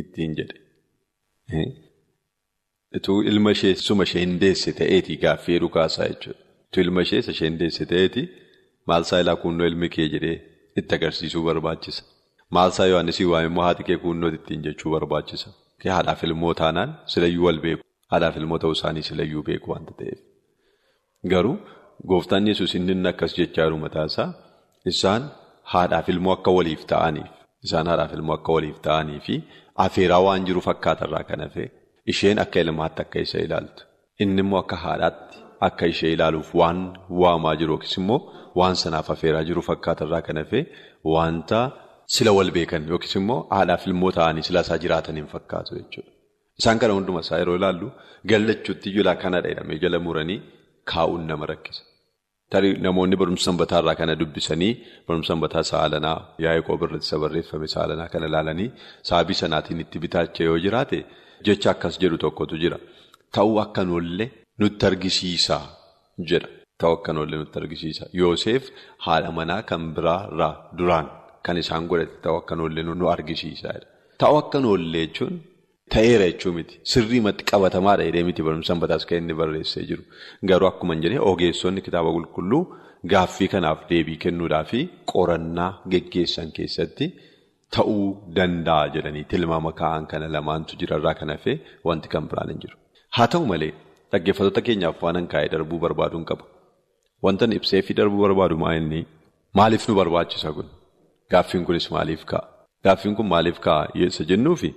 ittiin 0.02 0.32
jedhe. 0.40 0.58
Ituu 2.98 3.18
ilma 3.32 3.52
ishee 3.56 3.74
suma 3.88 4.04
ishee 4.08 4.22
hin 4.26 4.36
deesse 4.44 4.72
ta'eeti 4.80 5.18
gaaffii 5.24 5.56
hedduu 5.56 5.70
kaasaa 5.78 6.08
jechuudha. 6.12 6.40
Ituu 6.70 6.82
ilma 6.86 7.02
ishee 7.08 7.20
ishee 7.34 7.48
hin 7.50 7.60
deesse 7.64 7.86
ta'eeti 7.92 8.24
maalsaa 8.92 9.20
ilaa 9.26 9.36
kunnoo 9.44 9.68
ilmi 9.72 9.90
kee 9.96 10.08
jedhee 10.16 10.38
itti 10.82 10.96
agarsiisuu 11.00 11.44
barbaachisa. 11.50 12.04
Maalsaa 12.58 12.86
Yohaannisii 12.92 13.28
waame 13.34 13.48
immoo 13.52 13.64
haati 13.68 13.84
kee 13.92 13.98
kunnoo 14.06 14.30
ittiin 14.40 14.64
jechuu 14.70 14.92
barbaachisa. 14.96 15.50
Haadhaaf 15.96 16.24
ilmoo 16.30 16.54
taanaan 16.64 16.90
silayyuu 17.14 17.46
wal 17.50 17.60
beeku. 17.66 17.84
Haadhaaf 18.12 18.36
ilmoo 18.42 18.58
ta'uu 18.64 18.76
isaanii 18.78 19.04
silayyuu 19.10 19.44
beeku 19.50 19.68
waanta 19.74 19.94
ta'eef. 20.00 20.20
Garuu 21.32 21.56
gooftaan 22.12 22.48
Yesuus 22.52 22.74
inni 22.80 23.10
akkas 23.12 23.32
jechaa 23.40 23.66
jiru 23.68 23.78
mataasaa 23.86 24.28
isaan 24.92 25.24
haadhaaf 25.74 26.08
ilmoo 26.14 26.34
akka 26.38 26.52
waliif 26.58 26.82
ta'aniif 26.92 27.30
isaan 27.68 27.88
haadhaaf 27.92 28.12
ilmoo 28.18 28.36
akka 28.40 28.52
waliif 28.58 28.78
ta'anii 28.88 29.20
fi 29.28 29.36
afeeraa 29.86 30.22
waan 30.28 30.46
jiru 30.50 30.62
fakkaatarraa 30.68 31.24
kan 31.30 31.42
hafe 31.46 31.66
isheen 32.14 32.38
akka 32.46 32.60
ilmaatti 32.66 33.02
akka 33.06 33.20
isa 33.26 33.38
ilaaltu 33.48 33.82
inni 34.26 34.42
immoo 34.46 34.60
akka 34.64 34.78
haadhaatti 34.86 35.38
akka 35.68 35.86
ishee 35.94 36.12
ilaaluuf 36.16 36.50
waan 36.62 36.80
waamaa 37.24 37.56
jiru 37.62 37.72
yookiis 37.76 37.96
immoo 38.02 38.20
waan 38.62 38.76
sanaaf 38.84 39.08
afeeraa 39.16 39.44
jiru 39.50 39.62
fakkaatarraa 39.70 40.22
kan 40.28 40.38
hafe 40.42 40.60
wanta 41.16 41.60
sila 42.16 42.32
wal 42.38 42.52
beekan 42.58 42.84
yookiis 42.94 43.16
immoo 43.22 43.40
haadhaaf 43.58 43.84
ilmoo 43.92 44.12
ta'anii 44.20 44.44
sila 44.50 44.60
isaa 44.68 44.80
jiraatan 44.86 45.16
hin 45.22 45.28
fakkaatu 45.36 45.72
jechuudha. 45.80 46.12
Isaan 46.60 46.80
kana 46.82 46.94
hunduma 46.98 47.20
isaa 47.26 47.40
yeroo 47.42 47.58
ilaallu 47.60 47.88
gallachuutti 48.32 48.88
jala 48.98 49.14
kanadha 49.24 49.50
jedhamee 49.52 49.78
jala 49.84 50.00
muranii 50.08 50.40
kaa'uun 50.92 51.24
nama 51.32 51.46
rakkisa. 51.52 51.82
Namoonni 52.86 53.16
barumsa 53.22 53.44
sanbataa 53.50 53.80
irraa 53.84 53.96
kana 54.02 54.14
dubbisanii 54.22 54.74
barumsa 55.08 55.30
sanbataa 55.34 55.64
saalanaa 55.72 56.18
yaa'ii 56.46 56.64
qoobirratti 56.70 57.06
isa 57.10 57.18
barreeffame 57.24 57.68
saalanaa 57.76 58.08
kana 58.14 58.26
ilaalanii 58.32 58.70
sababii 59.10 59.38
sanaatiin 59.42 59.82
itti 59.84 59.98
bitaacha 60.06 60.42
yoo 60.50 60.58
jiraate 60.66 61.00
jecha 61.48 61.70
akkas 61.74 61.96
jedhu 62.04 62.18
tokkotu 62.24 62.56
jira. 62.64 62.78
Ta'uu 63.36 63.58
akka 63.66 63.82
noollee 63.90 64.28
nutti 64.62 64.84
argisiisa 64.90 65.58
jedha. 66.32 66.50
Ta'uu 66.82 66.96
akka 66.98 67.12
noollee 67.18 67.40
nutti 67.42 67.58
argisiisa. 67.62 68.04
Yoosef 68.22 68.64
haadha 69.06 69.32
manaa 69.40 69.62
kan 69.70 69.82
biraarraa 69.96 70.54
duraan 70.78 71.08
kan 71.46 71.56
isaan 71.64 71.84
godhate 71.92 72.16
ta'uu 72.26 72.38
akka 72.42 72.54
noollee 72.60 72.84
nu 73.02 73.06
argisiisa. 73.16 73.70
Ta'uu 74.22 74.38
akka 74.44 74.58
noollee 74.66 75.06
jechuun. 75.08 75.36
Ta'eera 75.94 76.26
jechuu 76.32 76.54
miti. 76.58 76.76
Sirriimatti 76.92 77.44
qabatamaadha 77.52 78.04
jedhee 78.10 78.26
miti 78.30 78.42
barumsa 78.48 78.70
sanbataas 78.74 79.06
kan 79.10 79.18
inni 79.22 79.36
barreessee 79.40 79.86
jiru. 79.90 80.04
Garuu 80.50 80.70
akkuma 80.72 80.94
hin 80.96 81.04
jedhee 81.06 81.22
ogeessonni 81.32 81.82
kitaaba 81.88 82.10
qulqulluu 82.18 82.62
gaaffii 83.14 83.50
kanaaf 83.54 83.80
deebii 83.92 84.18
kennuudhaa 84.26 84.64
fi 84.72 84.80
qorannaa 85.14 85.72
geggeessan 85.94 86.50
keessatti 86.58 87.08
ta'uu 87.78 88.06
danda'a 88.38 88.86
jedhanii 88.96 89.26
tilmaama 89.34 89.72
kaa'an 89.82 90.06
kana 90.12 90.28
lamaantu 90.36 90.80
jirarraa 90.82 91.16
kan 91.20 91.30
hafe 91.36 91.54
wanti 91.90 92.08
kan 92.14 92.30
biraan 92.32 92.50
hin 92.54 92.62
jiru. 92.66 92.76
Haa 93.16 93.28
ta'u 93.36 93.46
malee 93.54 93.74
dhaggeeffattoota 94.12 94.62
keenyaaf 94.70 95.04
waan 95.08 95.28
kaa'ee 95.34 95.52
darbuu 95.56 95.80
barbaaduun 95.86 96.26
qaba. 96.32 96.44
Wanta 97.26 97.46
ibsee 97.60 97.82
fi 97.88 97.94
darbuu 98.00 98.22
barbaadu 98.26 98.56
maa 98.64 98.76
inni 98.82 99.02
maaliif 99.58 99.90
nu 99.90 99.96
barbaachisa 100.02 100.52
kun? 100.58 100.68
Gaaffiin 101.32 101.66
kunis 101.68 101.92
maaliif 101.96 102.22
ka'a? 102.32 102.46
Gaaffiin 102.86 103.16
kun 103.18 103.28
maaliif 103.34 103.58
ka'a 103.66 103.84
isa 104.08 104.24
jennuufi 104.32 104.70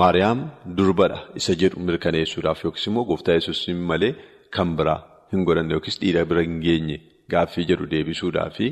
Maariyaam 0.00 0.40
durbadha 0.78 1.18
isa 1.40 1.52
jedhu 1.62 1.78
mirkaneessuudhaaf 1.88 2.60
yookiis 2.66 2.86
immoo 2.90 3.04
gooftaa 3.10 3.34
yesuus 3.38 3.62
malee 3.90 4.12
kan 4.56 4.68
biraa 4.78 4.98
hin 5.32 5.42
godhanne 5.48 5.72
yookiis 5.76 5.96
dhiira 6.02 6.22
bira 6.30 6.42
hin 6.46 6.56
geenye 6.66 6.96
gaaffii 7.34 7.66
jedhu 7.70 7.86
deebisuudhaafi 7.94 8.68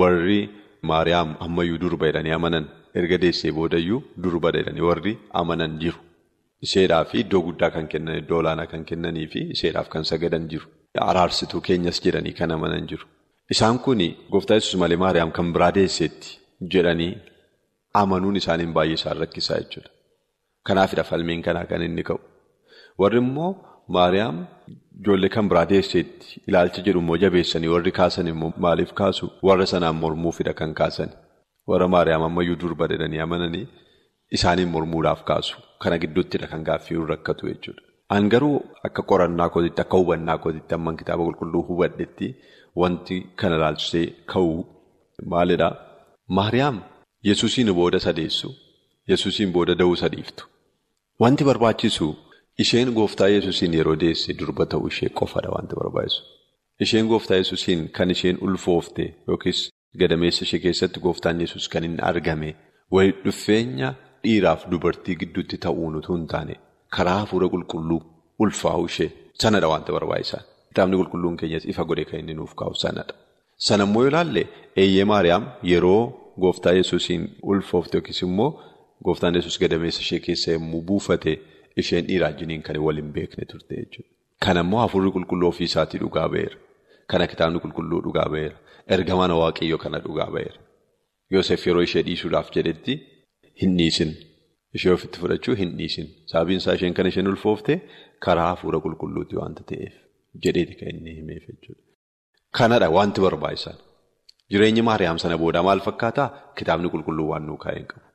warri 0.00 0.40
Maariyaam 0.90 1.30
ammayyuu 1.46 1.78
durba 1.84 2.06
jedhanii 2.10 2.34
amanan 2.38 2.64
erga 3.00 3.16
deessee 3.24 3.52
boodayyuu 3.58 4.00
durbadha 4.24 4.58
jedhanii 4.60 4.84
warri 4.88 5.12
amanan 5.40 5.72
jiru. 5.82 5.98
Isheedhaaf 6.66 7.10
iddoo 7.22 7.40
guddaa 7.48 7.70
kan 7.76 7.86
kennan 7.92 8.16
iddoo 8.22 8.38
olaanaa 8.42 8.66
kan 8.72 8.82
kennanii 8.90 9.26
fi 9.32 9.40
isheedhaaf 9.54 9.88
kan 9.94 10.04
sagadan 10.10 10.44
jiru. 10.52 10.66
Araarsituu 11.10 11.60
keenyas 11.68 11.98
jedhanii 12.06 12.34
kan 12.40 12.50
amanan 12.56 12.84
jiru. 12.90 13.04
Isaan 13.54 13.78
kun 13.84 14.00
gooftaa 14.32 14.58
yesuus 14.58 14.80
malee 14.82 14.98
Maariyaam 15.04 15.30
kan 15.38 15.52
biraa 15.54 15.70
deesseetti 15.78 16.28
jedhanii 16.74 17.12
amanuun 18.00 18.36
isaaniin 18.40 18.72
baay'ee 18.76 18.96
isaan 19.00 19.18
rakkisaa 19.22 19.58
jechuudha. 19.62 19.90
Kanaafidha 20.66 21.04
falmiin 21.10 21.42
kanaa 21.46 21.64
kan 21.70 21.82
inni 21.88 22.02
ka'u. 22.08 22.20
Warri 23.00 23.18
immoo 23.24 23.50
Maariyaam 23.94 24.36
ijoollee 25.00 25.28
kan 25.34 25.48
biraa 25.50 25.64
deesseetti 25.70 26.28
ilaalcha 26.48 26.80
jedhu 26.86 27.00
immoo 27.04 27.16
jabeessanii 27.22 27.70
warri 27.74 27.92
kaasan 27.98 28.26
immoo 28.32 28.50
maaliif 28.64 28.92
kaasu 29.00 29.24
warra 29.48 29.66
sanaan 29.72 29.96
mormuufidha 30.02 30.52
kan 30.60 30.74
kaasan. 30.80 31.10
Warra 31.70 31.88
Maariyaam 31.94 32.22
ammayyuu 32.28 32.58
durba 32.62 32.84
jedhanii 32.92 33.20
amananii 33.26 33.64
isaaniin 34.38 34.70
mormuudhaaf 34.74 35.20
kaasu. 35.30 35.54
Kana 35.82 35.96
gidduuttidha 36.04 36.46
kan 36.52 36.62
gaaffii 36.68 37.00
rakkatu 37.12 37.42
jechuudha. 37.50 37.82
An 38.16 38.28
garuu 38.32 38.56
akka 38.86 39.02
qorannaa 39.10 39.48
kootitti 39.54 39.80
akka 39.84 39.96
hubannaa 40.00 40.38
kootitti 40.44 40.74
amman 40.78 40.96
kitaaba 41.00 41.22
qulqulluu 41.28 41.62
hubadhetti 41.68 42.26
wanti 42.80 43.16
kana 43.40 43.54
ilaalchisee 43.58 44.06
ka'u 44.32 44.50
maalidhaa? 45.34 45.72
Maariyaam 46.38 46.76
Yesuusiin 47.24 47.72
booda 47.74 48.00
sadeessu 48.00 48.48
Yesuusiin 49.08 49.52
booda 49.52 49.74
da'uu 49.78 49.96
sadiiftu. 49.96 50.44
Wanti 51.20 51.44
barbaachisu 51.44 52.06
isheen 52.58 52.90
gooftaa 52.98 53.28
Yesuusiin 53.28 53.74
yeroo 53.78 53.96
deesse 54.00 54.34
durba 54.38 54.66
ta'uu 54.66 54.88
ishee 54.92 55.08
qofadha 55.20 55.50
wanti 55.56 55.74
barbaachisu. 55.80 56.22
Isheen 56.84 57.06
gooftaa 57.12 57.36
Yesuusiin 57.42 57.88
kan 57.96 58.10
isheen 58.10 58.38
ulfoofte 58.46 59.04
yookiis 59.28 59.60
gadameessa 60.00 60.42
ishee 60.46 60.60
keessatti 60.64 61.00
gooftaan 61.00 61.40
Yesuus 61.40 61.68
kan 61.68 61.84
inni 61.88 62.02
argame 62.10 62.50
wayi 62.90 63.12
dhufeenya 63.24 63.94
dhiiraaf 64.24 64.66
dubartii 64.70 65.16
gidduutti 65.20 65.56
ta'uun 65.66 65.96
utuu 66.00 66.16
hin 66.16 66.26
taane 66.32 66.56
karaa 66.96 67.18
hafuura 67.22 67.48
qulqulluu 67.54 68.00
ulfaa'u 68.38 68.84
ishee 68.90 69.10
sanadha 69.44 69.68
wanta 69.74 69.92
barbaachisan. 69.98 70.42
Kitaabni 70.68 70.96
qulqulluun 71.00 71.36
keenyas 71.36 71.64
ifa 71.74 71.84
godhe 71.84 72.04
kan 72.10 72.20
inni 72.20 72.34
nuuf 72.34 72.54
kaa'u 72.60 72.74
sanadha. 72.84 73.14
Sana 73.66 73.84
immoo 73.88 74.06
ilaalle 74.08 74.42
eeyyee 74.82 75.04
Maariyaam 75.12 75.44
yeroo 75.72 76.02
gooftaa 76.40 76.72
Yesuusiin 76.80 77.22
ulfoofte 77.42 77.96
yookiis 77.98 78.22
immoo 78.26 78.50
gooftaan 79.04 79.34
Yesuus 79.34 79.58
gadameessa 79.60 80.00
ishee 80.00 80.20
keessa 80.26 80.52
yommuu 80.56 80.82
buufate 80.82 81.32
isheen 81.76 82.06
dhiiraa 82.08 82.28
wajjiniin 82.32 82.62
kan 82.62 82.76
wal 82.86 82.96
hin 82.96 83.12
beekne 83.12 83.44
turte 83.52 83.74
jechuudha. 83.76 84.10
Kana 84.44 84.60
immoo 84.66 84.80
hafuurri 84.80 85.10
qulqulluu 85.16 85.48
ofii 85.48 85.64
isaatii 85.70 86.00
dhugaa 86.02 86.28
ba'eera. 86.34 86.56
Kana 87.10 87.26
kitaabni 87.32 87.60
qulqulluu 87.64 88.00
dhugaa 88.06 88.28
ba'eera. 88.34 88.56
Ergamaan 88.96 89.30
waaqayyoo 89.42 89.78
kana 89.84 89.98
dhugaa 90.06 90.30
ba'eera. 90.34 90.58
Yoosef 91.30 91.66
yeroo 91.66 91.82
ishee 91.88 92.02
dhiisuudhaaf 92.08 92.48
jedhetti 92.56 92.94
hin 93.62 93.76
dhiisin. 93.78 94.10
Ishee 94.76 94.92
ofitti 94.96 95.18
fudhachuu 95.22 95.54
hin 95.62 95.76
dhiisin. 95.78 96.06
Sababiin 96.32 96.58
isaa 96.62 96.74
isheen 96.80 96.94
kan 96.94 97.06
isheen 97.06 97.28
ulfoofte 97.28 97.80
karaa 98.26 98.48
hafuura 98.52 98.78
qulqulluuti 98.84 99.36
waanta 99.40 99.62
ta'eef 99.70 99.94
jedheeti 100.44 100.74
kan 100.80 100.88
inni 100.96 101.14
himeef 101.20 101.42
jechuudha. 101.48 101.82
Kanadha 102.58 102.88
wanti 102.98 103.20
barbaachisan. 103.20 103.76
Jireenyi 104.52 104.82
Maariyaam 104.88 105.18
sana 105.22 105.36
booda 105.42 105.60
maal 105.66 105.80
fakkaataa? 105.86 106.28
Kitaabni 106.58 106.88
qulqulluu 106.94 107.26
waan 107.32 107.44
nuu 107.48 107.56
kaa'een 107.64 107.86
qabu. 107.92 108.06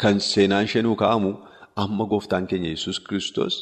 Kan 0.00 0.16
seenaan 0.30 0.64
ishee 0.68 0.82
nuu 0.86 0.96
kaa'amu 1.02 1.30
amma 1.84 2.04
gooftaan 2.12 2.46
keenya 2.50 2.70
Yesuus 2.74 2.98
Kiristoos 3.08 3.54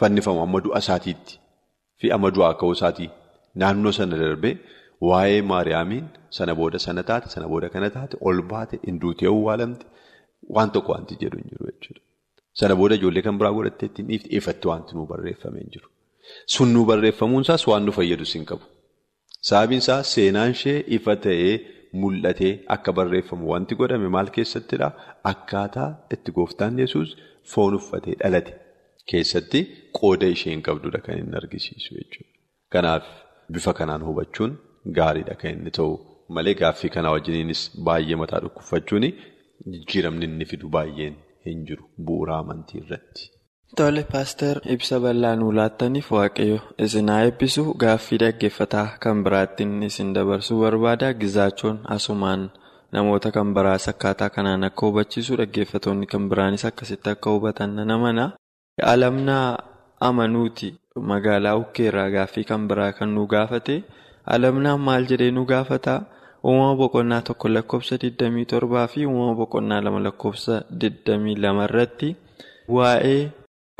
fannifamu 0.00 0.40
amma 0.46 0.58
du'a 0.64 0.78
isaatiitti 0.84 1.34
fi 2.00 2.06
amma 2.16 2.28
du'aa 2.36 2.54
ka'uu 2.60 2.74
isaatii 2.78 3.08
naannoo 3.62 3.92
sana 3.98 4.16
darbee 4.22 4.54
waa'ee 5.10 5.40
Maariyaamiin 5.52 6.04
sana 6.38 6.52
booda 6.60 6.78
sana 6.86 7.02
taate 7.10 7.28
sana 7.34 7.46
booda 7.52 7.68
kana 7.74 7.88
taate 7.96 8.14
ol 8.28 8.38
baate 8.52 8.76
hinduutee 8.86 9.28
awwaalamte 9.32 9.84
waan 10.56 10.70
tokko 10.76 10.90
wanti 10.96 11.14
jedhu 11.22 11.36
hin 11.40 11.48
jiru 11.52 11.64
jechuudha. 11.70 12.00
Sana 12.60 12.74
booda 12.80 12.94
ijoollee 13.00 13.22
kan 13.26 13.36
biraa 13.40 13.54
godhattee 13.58 13.86
ittiin 13.90 14.06
dhiifte 14.10 14.28
ifatti 14.40 14.66
wanti 14.72 14.90
nuu 14.98 15.06
barreeffamee 15.14 15.62
hin 15.64 15.70
jiru. 15.74 15.88
Sun 16.54 16.68
nuu 16.76 16.84
barreeffamuun 16.90 17.42
isaas 17.48 17.64
waan 17.72 17.84
nu 17.88 17.92
fayyadus 17.98 18.32
hin 18.38 18.44
qabu. 18.50 18.64
Sababiin 19.48 19.82
isaa 19.84 20.02
seenaan 20.14 20.50
ishee 20.56 20.76
ifa 20.96 21.14
ta'ee 21.26 21.54
mul'atee 22.02 22.52
akka 22.74 22.90
barreeffamu 22.98 23.44
wanti 23.52 23.74
godhame 23.80 24.08
maal 24.16 24.28
keessattidha? 24.36 24.88
Akkaataa 25.32 25.88
itti 26.16 26.30
gooftaan 26.38 26.78
Yesuus 26.82 27.10
foon 27.54 27.74
uffatee 27.80 28.14
dhalate 28.22 28.52
keessatti 29.12 29.60
qooda 29.98 30.26
ishee 30.36 30.52
hin 30.54 30.62
qabdudha 30.68 31.00
kan 31.06 31.16
inni 31.22 31.36
argisiisu 31.42 31.90
jechuudha. 31.98 32.30
Kanaaf 32.74 33.04
bifa 33.56 33.72
kanaan 33.80 34.02
hubachuun 34.08 34.52
gaariidha 34.98 35.34
kan 35.42 35.50
inni 35.56 35.72
ta'u 35.78 35.92
malee 36.36 36.54
gaaffii 36.62 36.92
kanaa 36.96 37.12
wajjiniinis 37.16 37.62
baay'ee 37.88 38.16
mataa 38.22 38.40
dhukkubfachuun 38.46 39.04
jijjiiramni 39.72 40.24
inni 40.30 40.46
fidu 40.52 40.66
baay'een 40.76 41.14
hin 41.46 41.58
jiru 41.68 41.84
bu'uura 42.06 42.34
amantii 42.42 42.80
irratti. 42.84 43.22
Tole 43.76 44.02
paaster 44.12 44.56
ibsa 44.74 44.96
bal'aa 45.04 45.36
nuu 45.40 45.52
laattaniif 45.58 46.08
waaqayyo 46.16 46.58
isin 46.86 47.08
haa 47.12 47.22
eebbisu 47.28 47.62
gaaffii 47.82 48.18
dhaggeeffataa 48.22 48.86
kan 49.02 49.22
biraattiin 49.24 49.82
isin 49.88 50.10
dabarsuu 50.16 50.58
barbaada. 50.62 51.08
Gizaachoon 51.20 51.78
asumaan 51.96 52.42
namoota 52.92 53.30
kan 53.36 53.54
biraas 53.56 53.88
akkaataa 53.92 54.30
kanaan 54.36 54.64
akka 54.68 54.86
hubachiisu 54.86 55.36
dhaggeeffatoonni 55.40 56.06
kan 56.12 56.28
biraanis 56.30 56.64
akkasitti 56.70 57.10
akka 57.14 57.30
hubatan 57.34 57.70
nan 57.76 57.90
amana. 57.96 58.24
Alamnaa 58.92 59.48
amanuuti. 60.08 60.68
Magaalaa 61.10 61.56
ukkeerraa 61.62 62.10
gaaffii 62.16 62.44
kan 62.50 62.68
biraa 62.68 62.92
kan 62.98 63.14
nu 63.14 63.26
gaafate. 63.26 63.76
Alamnaan 64.34 64.80
maal 64.80 65.04
jedhee 65.10 65.30
nu 65.36 65.44
gaafata? 65.52 65.94
Uumama 66.44 66.76
boqonnaa 66.80 67.22
tokko 67.28 67.48
lakkoofsa 67.48 67.96
27 67.96 68.88
fi 68.92 69.06
uumama 69.06 69.34
boqonnaa 69.40 69.80
lama 69.84 70.00
lakkoofsa 70.06 70.54
22 70.70 71.64
irratti 71.68 72.16
waa'ee. 72.68 73.22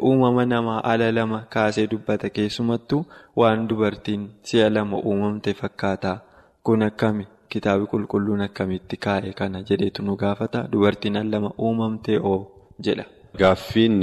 Uumama 0.09 0.45
namaa 0.47 0.81
ala 0.93 1.13
lama 1.19 1.39
kaasee 1.55 1.87
dubbata 1.93 2.29
keessumattuu 2.37 3.05
waan 3.41 3.69
dubartiin 3.69 4.23
si'a 4.51 4.71
lama 4.71 4.97
uumamte 5.11 5.55
fakkaata. 5.61 6.13
Kun 6.67 6.83
akkami 6.89 7.25
kitaabni 7.53 7.87
qulqulluun 7.93 8.41
akkamitti 8.49 8.97
kaa'e 9.07 9.33
kana 9.41 9.63
jedheetu 9.69 10.03
nu 10.07 10.17
gaafata. 10.23 10.67
Dubartiin 10.73 11.17
al 11.23 11.29
lama 11.35 11.51
uumamtee 11.59 12.19
oo 12.33 12.39
jedha. 12.87 13.05
Gaaffiin 13.41 14.01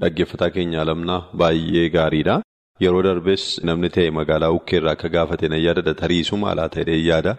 dhaggeeffataa 0.00 0.50
keenya 0.56 0.82
alamnaa 0.82 1.20
baay'ee 1.42 1.88
gaariidha. 1.96 2.36
Yeroo 2.84 3.02
darbes 3.02 3.44
namni 3.64 3.88
ta'e 3.96 4.10
magaalaa 4.18 4.50
ukkeerraa 4.58 4.92
akka 4.96 5.08
gaafate 5.16 5.48
nan 5.52 5.60
yaadadha 5.66 5.94
tariisuma 6.02 6.50
alaa 6.52 6.68
ta'ee 6.76 6.98
yaada. 7.10 7.36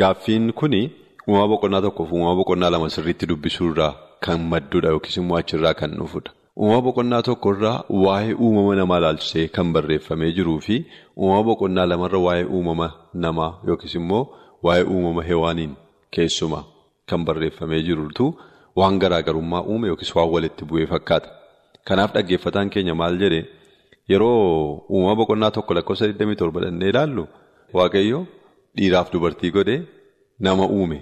Gaaffiin 0.00 0.52
kuni 0.52 0.82
uumama 1.28 1.48
boqonnaa 1.54 1.82
tokkoof 1.86 2.12
uumama 2.12 2.34
boqonnaa 2.42 2.70
lama 2.74 2.88
sirriitti 2.96 3.26
dubbisuurraa 3.30 3.92
kan 4.26 4.40
maddudha 4.52 4.88
yookiis 4.94 5.16
immoo 5.22 5.38
achirraa 5.38 5.74
kan 5.80 5.90
dhufudha. 6.00 6.30
Uumama 6.60 6.82
boqonnaa 6.86 7.22
tokkorraa 7.28 7.84
waa'ee 8.04 8.34
uumama 8.44 8.74
namaa 8.80 8.98
ilaalchisee 9.00 9.46
kan 9.56 9.68
barreeffamee 9.74 10.30
jiruu 10.36 10.60
fi 10.66 10.76
uumama 11.20 11.42
boqonnaa 11.48 11.86
lamarra 11.92 12.18
waa'ee 12.26 12.46
uumama 12.56 12.86
namaa 13.24 13.50
yookiis 13.68 13.94
immoo 14.00 14.22
waa'ee 14.66 14.84
uumama 14.94 15.22
hewaaniin 15.30 15.72
keessumaa 16.16 16.64
kan 17.12 17.20
barreeffamee 17.26 17.82
jirutu 17.88 18.24
waan 18.80 18.98
garaagarummaa 19.02 19.62
uume 19.72 19.86
yookiis 19.92 20.12
waan 20.16 20.30
walitti 20.34 20.64
bu'ee 20.70 20.86
fakkaata. 20.92 21.28
Kanaaf 21.88 22.10
dhaggeeffataan 22.16 22.70
keenya 22.74 22.94
maal 23.00 23.14
jedhee 23.22 23.44
yeroo 24.10 24.40
uumama 24.94 25.14
boqonnaa 25.20 25.50
tokko 25.56 25.72
lakkoofsa 25.76 26.04
27 26.08 26.60
dhannee 26.64 26.88
ilaallu 26.92 27.24
waaqayyo 27.78 28.20
dhiiraaf 28.76 29.08
dubartii 29.12 29.50
godhee 29.56 29.80
nama 30.46 30.64
uume 30.76 30.98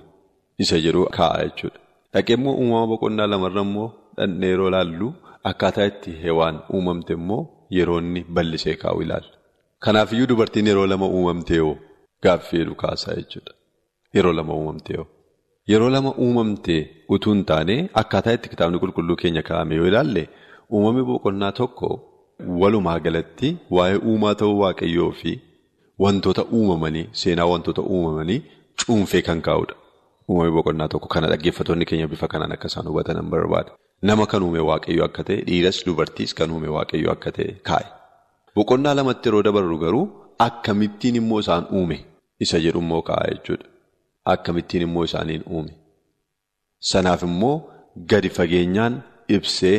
isa 0.63 0.77
jedhu 0.87 1.03
kaa'a 1.17 1.39
jechuudha. 1.47 1.79
Dhaqee 2.15 2.35
immoo 2.39 2.55
uumama 2.63 2.87
boqonnaa 2.93 3.27
lamarra 3.33 3.63
immoo 3.69 3.89
dhannee 4.19 4.51
yeroo 4.55 4.69
ilaallu. 4.73 5.09
Akkaataa 5.51 5.87
itti 5.91 6.11
hewaan 6.23 6.57
uumamte 6.75 7.13
immoo 7.19 7.43
yeroo 7.77 7.99
inni 8.03 8.21
bal'isee 8.37 8.77
kaa'u 8.83 9.03
ilaalla. 9.07 9.33
Kanaafiyyuu 9.85 10.29
dubartiin 10.31 10.67
yeroo 10.71 10.87
lama 10.93 11.07
uumamtee 11.17 11.59
hoo 11.65 11.75
gaaffii 12.25 12.59
jedhu 12.63 12.75
kaasaa 12.83 13.15
jechuudha. 13.19 13.53
Yeroo 14.15 14.33
lama 14.39 14.55
uumamtee 14.55 14.97
hoo. 14.97 15.07
Yeroo 15.73 15.91
lama 15.97 16.15
uumamtee 16.27 16.81
utuu 17.17 17.33
hin 17.35 17.45
taane 17.51 17.77
akkaataa 18.03 18.33
itti 18.39 18.49
kitaabni 18.55 18.79
qulqulluu 18.85 19.17
keenya 19.23 19.43
kaa'ame 19.51 19.75
yoo 19.81 19.87
ilaalle 19.93 20.25
uumamni 20.73 21.03
boqonnaa 21.11 21.53
tokko 21.61 21.89
walumaa 22.65 22.99
galatti 23.07 23.49
waa'ee 23.79 23.99
uumaa 24.11 24.35
ta'uu 24.41 24.59
waaqayyoo 24.65 25.11
fi 25.23 25.33
wantoota 26.05 26.43
uumamanii 26.59 27.07
seenaa 27.23 27.47
wantoota 27.53 27.83
uumamanii 27.95 28.41
cuunfee 28.87 29.23
kan 29.29 29.41
kaa'udha. 29.49 29.75
Uumamni 30.29 30.53
boqonnaa 30.59 30.89
tokko 30.89 31.09
kana 31.15 31.27
dhaggeeffattoonni 31.33 31.85
keenya 31.91 32.09
bifa 32.13 32.29
kanaan 32.29 32.53
akka 32.57 32.67
isaan 32.73 32.87
hubatan 32.93 33.31
barbaada. 33.35 33.73
Nama 34.03 34.27
kan 34.27 34.43
uume 34.43 34.61
waaqayyo 34.71 35.05
akka 35.09 35.23
ta'e 35.29 35.41
dhiiras 35.49 35.79
dubartiis 35.87 36.35
kan 36.39 36.51
uume 36.55 36.69
waaqayyo 36.77 37.09
akka 37.15 37.31
ta'e 37.37 37.51
kaa'e. 37.69 37.87
Boqonnaa 38.57 38.95
lamatti 38.99 39.27
yeroo 39.29 39.43
dabarru 39.47 39.77
garuu 39.85 40.05
akkamittiin 40.47 41.17
immoo 41.21 41.41
isaan 41.45 41.65
uume 41.79 41.99
isa 42.47 42.59
jedhu 42.65 42.81
immoo 42.85 43.03
kaa'a 43.09 43.27
jechuudha. 43.33 43.67
Akkamittiin 44.33 44.83
immoo 44.89 45.05
isaaniin 45.09 45.43
uume. 45.55 45.73
Sanaaf 46.91 47.23
immoo 47.29 47.55
gadi 48.13 48.29
fageenyaan 48.39 48.95
ibsee 49.37 49.77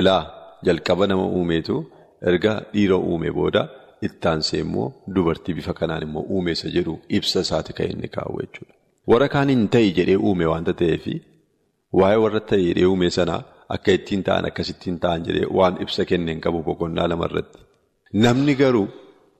ilaa 0.00 0.22
jalqaba 0.66 1.06
nama 1.10 1.24
uumeetu 1.38 1.76
erga 2.30 2.52
dhiira 2.74 2.96
uume 3.10 3.30
booda 3.38 3.62
ittaansee 4.08 4.60
immoo 4.66 4.86
dubartii 5.14 5.54
bifa 5.58 5.74
kanaan 5.80 6.02
immoo 6.08 6.24
uume 6.34 6.50
isa 6.56 6.68
jedhu 6.76 6.94
ibsa 7.18 7.40
isaati 7.46 7.72
kan 7.78 7.88
inni 7.94 8.08
kaa'u 8.16 8.34
jechuudha. 8.42 8.72
Warra 9.10 9.28
kaaniin 9.34 9.68
ta'i 9.74 9.88
jedhee 9.98 10.18
uume 10.28 10.46
waanta 10.52 10.72
ta'eef 10.82 11.04
waa'ee 12.00 12.18
warra 12.24 12.40
ta'e 12.50 12.60
jedhee 12.68 12.86
uume 12.92 13.08
sanaa 13.18 13.40
akka 13.74 13.90
ittiin 13.98 14.22
ta'an 14.26 14.44
akkasittiin 14.50 14.96
ta'an 15.02 15.20
jedhee 15.26 15.46
waan 15.58 15.74
ibsa 15.84 16.02
kenneen 16.10 16.40
qabu 16.44 16.58
boqonnaa 16.68 17.06
lamarratti. 17.12 17.58
Namni 18.24 18.54
garuu 18.60 18.86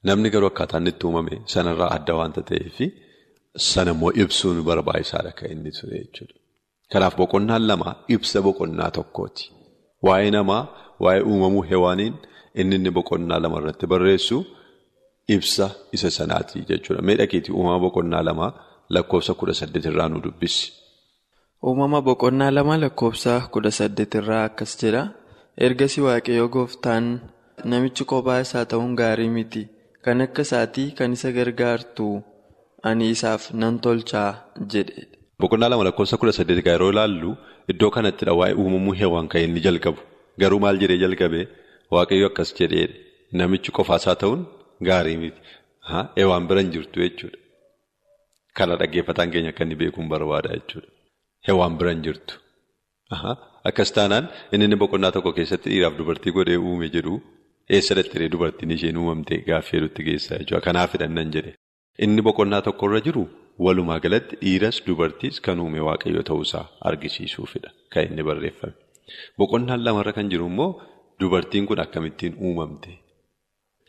namni 0.08 0.28
garuu 0.34 0.48
akkaataa 0.52 0.78
inni 0.80 0.90
itti 0.94 1.04
uumame 1.08 1.34
sanarraa 1.54 1.90
adda 1.96 2.12
waanta 2.20 2.40
ta'eef 2.50 2.76
sana 3.70 3.90
immoo 3.94 4.12
ibsuun 4.22 4.58
barbaachisaadha 4.68 5.32
kan 5.38 5.48
inni 5.54 5.70
ture 5.78 5.98
jechuudha. 6.04 6.34
Kanaaf 6.92 7.14
boqonnaan 7.20 7.64
lama 7.70 7.88
ibsa 8.14 8.38
boqonnaa 8.46 8.90
tokkooti. 8.98 9.44
Waa'ee 10.06 10.30
namaa 10.36 10.62
waa'ee 11.04 11.22
uumamuu 11.30 11.64
hewaaniin 11.70 12.14
inni 12.60 12.74
inni 12.78 12.90
boqonnaa 12.98 13.40
lama 13.44 13.56
irratti 13.60 13.86
barreessu 13.92 14.36
ibsa 15.36 15.66
isa 15.96 16.08
sanaati 16.18 16.58
jechuudha. 16.70 17.00
Mee 17.06 17.16
dhaqiitii 17.20 17.52
uumama 17.58 17.78
boqonnaa 17.86 18.22
lamaa 18.28 18.50
lakkoofsa 18.94 19.32
kudha 19.40 19.54
saddeet 19.60 19.86
irraa 19.90 20.08
nu 20.12 20.18
dubbisi. 20.26 20.64
Uumama 21.68 22.00
boqonnaa 22.06 22.50
lama 22.56 22.74
lakkoofsa 22.82 23.34
kudha 23.54 23.70
saddeet 23.78 24.14
irraa 24.20 24.42
akkas 24.48 24.72
jedha. 24.82 25.02
Ergasii 25.66 26.04
waaqayyo 26.06 26.46
gooftaan 26.56 27.06
namichi 27.72 28.04
kophaa 28.12 28.40
isaa 28.44 28.64
ta'uun 28.72 28.94
gaarii 29.00 29.30
miti. 29.36 29.62
Kan 30.04 30.20
akka 30.26 30.42
isaatii 30.46 30.88
kan 30.98 31.12
isa 31.16 31.32
gargaartu 31.38 32.06
ani 32.90 33.04
isaaf 33.14 33.42
nan 33.62 33.74
tolchaa 33.86 34.30
jedhe. 34.74 35.02
Boqonnaa 35.40 35.70
lama 35.72 35.84
lakkoofsa 35.88 36.16
kudha 36.20 36.32
saddeet 36.38 36.66
yeroo 36.70 36.90
ilaallu 36.94 37.30
iddoo 37.74 37.90
kanattidha 37.96 38.32
waa'ee 38.40 38.54
uumamuu 38.62 38.94
heewwan 39.00 39.28
kan 39.32 39.40
inni 39.46 39.60
jalqabu. 39.66 40.00
Garuu 40.40 40.60
maal 40.64 40.76
jedhee 40.82 41.00
jalqabee 41.04 41.44
waaqayyo 41.94 42.26
akkas 42.30 42.50
jedhee 42.60 42.86
namichi 43.40 43.70
qofaasaa 43.78 44.16
ta'uun 44.22 44.40
gaarii 44.88 45.16
miti. 45.22 45.40
Heewwan 46.18 46.46
bira 46.50 46.60
hin 46.62 46.70
jirtu 46.76 47.00
jechuudha. 47.06 47.38
Kana 48.56 48.76
dhaggeeffataan 48.80 49.30
keenya 49.32 49.50
akka 49.54 49.64
inni 49.66 49.76
beekuun 49.82 50.08
barbaada 50.12 50.50
jechuudha. 50.58 50.88
Heewwan 51.46 51.74
bira 51.78 51.90
hin 51.94 52.02
jirtu. 52.06 52.34
Akkas 53.70 53.90
taanaan 53.96 54.26
inni 54.52 54.64
inni 54.68 54.78
boqonnaa 54.82 55.12
tokko 55.16 55.30
keessatti 55.38 55.68
dhiiraaf 55.72 55.94
dubartii 56.00 56.32
godhee 56.38 56.58
uume 56.68 56.88
jedhu 56.96 57.14
eessa 57.76 57.94
dhattee 57.98 58.28
dubartiin 58.34 58.70
isheen 58.76 58.96
uumamte 59.02 59.34
gaaffii 59.48 59.76
hedduutti 59.78 60.02
geessaa 60.08 60.38
jechuudha. 60.40 60.60
Kanaaf 60.68 60.90
hidhannan 60.96 61.30
jedhe. 61.36 61.52
Inni 62.04 62.22
boqonnaa 62.28 62.62
tokkorra 62.68 63.00
jiru 63.06 63.22
walumaa 63.66 63.98
galatti 64.04 64.34
dhiiras 64.42 64.76
dubartiis 64.86 65.36
kan 65.46 65.60
uume 65.64 65.80
waaqayyo 65.88 66.22
ta'uusaa 66.30 66.64
argisiisuufidha 66.90 67.70
kan 67.92 68.02
inni 68.10 68.22
barreeffame. 68.28 68.74
Boqonnaan 69.38 69.80
lamarra 69.86 70.12
kan 70.18 70.26
jiru 70.32 70.46
immoo 70.52 70.70
dubartiin 71.20 71.64
kun 71.70 71.80
akkamittiin 71.84 72.34
uumamte. 72.46 72.90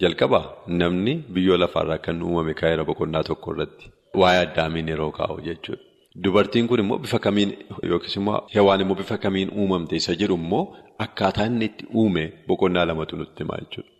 Jalqabaa 0.01 0.45
namni 0.81 1.13
biyyoo 1.33 1.57
lafaarraa 1.63 1.97
kan 2.05 2.17
uumame 2.27 2.53
kaa'eera 2.61 2.83
boqonnaa 2.89 3.23
tokko 3.29 3.47
irratti 3.55 3.85
waa'ee 4.21 4.41
addaamiin 4.45 4.87
yeroo 4.93 5.11
kaa'u 5.19 5.37
jechuudha. 5.49 5.83
Dubartiin 6.23 6.67
kun 6.69 6.79
immoo 6.83 6.97
bifa 7.03 7.19
kamiin 7.25 7.51
yookiis 7.89 8.15
immoo 8.19 8.37
hewaan 8.55 8.81
immoo 8.83 8.95
bifa 9.01 9.17
kamiin 9.25 9.49
uumamte 9.59 9.95
isa 10.01 10.13
jedhu 10.21 10.35
immoo 10.41 10.63
akkaataa 11.05 11.45
inni 11.49 11.65
itti 11.69 11.83
uume 12.01 12.23
boqonnaa 12.47 12.85
lamatu 12.89 13.13
nutti 13.19 13.39
himaa 13.43 13.59
jechuudha. 13.63 13.91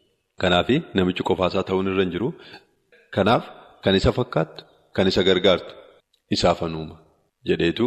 Kanaaf 0.41 0.69
namichi 0.97 1.23
qofaasaa 1.29 1.63
ta'uun 1.69 1.87
irra 1.91 2.03
hin 2.05 2.13
jiru. 2.15 2.29
Kanaaf 3.15 3.43
kan 3.83 3.95
isa 3.99 4.11
fakkaattu 4.19 4.61
kan 4.95 5.07
isa 5.11 5.21
gargaartu 5.29 5.73
isaafan 6.35 6.73
uuma 6.79 6.95
jedheetu 7.49 7.85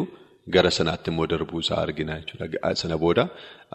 gara 0.54 0.70
sanaatti 0.78 1.08
immoo 1.12 1.26
darbuu 1.32 1.60
isaa 1.66 1.80
argina 1.86 2.12
jechuudha. 2.20 2.74
Sana 2.82 2.96
booda 3.04 3.24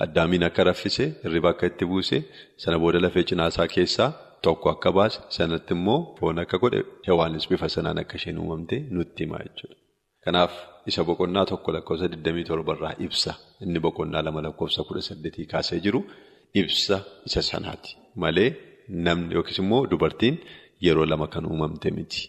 addaamiin 0.04 0.44
akka 0.50 0.62
raffisee 0.70 1.08
hirriba 1.24 1.50
akka 1.54 1.66
itti 1.72 1.86
buuse 1.92 2.18
sana 2.64 2.78
booda 2.84 3.00
lafee 3.06 3.24
cinaasaa 3.32 3.68
keessaa 3.78 4.10
tokko 4.48 4.68
akka 4.76 4.90
baase 4.98 5.20
sanatti 5.38 5.74
immoo 5.78 6.00
foon 6.20 6.38
akka 6.44 6.58
godhe 6.64 6.80
hewaanis 7.08 7.46
bifa 7.52 7.68
sanaan 7.76 7.98
akka 8.04 8.16
isheen 8.22 8.38
uumamte 8.44 8.76
nutti 8.98 9.22
hima 9.26 9.40
jechuudha. 9.48 9.78
Kanaaf 10.26 10.54
isa 10.90 11.02
boqonnaa 11.10 11.46
tokko 11.52 11.70
lakkoofsa 11.76 12.08
27 12.14 12.76
irraa 12.76 12.94
ibsa 13.08 13.32
inni 13.64 13.80
boqonnaa 13.86 14.24
lama 14.28 14.42
lakkoofsa 14.46 14.82
18 14.92 15.46
kaasee 15.52 15.80
jiru 15.86 16.00
ibsa 16.62 16.98
isa 17.28 17.42
sanaati 17.50 17.92
malee 18.24 18.50
namni 19.08 19.34
yookiis 19.38 19.60
immoo 19.64 19.82
dubartiin 19.92 20.36
yeroo 20.86 21.06
lama 21.12 21.28
kan 21.34 21.46
uumamte 21.52 21.92
miti. 21.98 22.22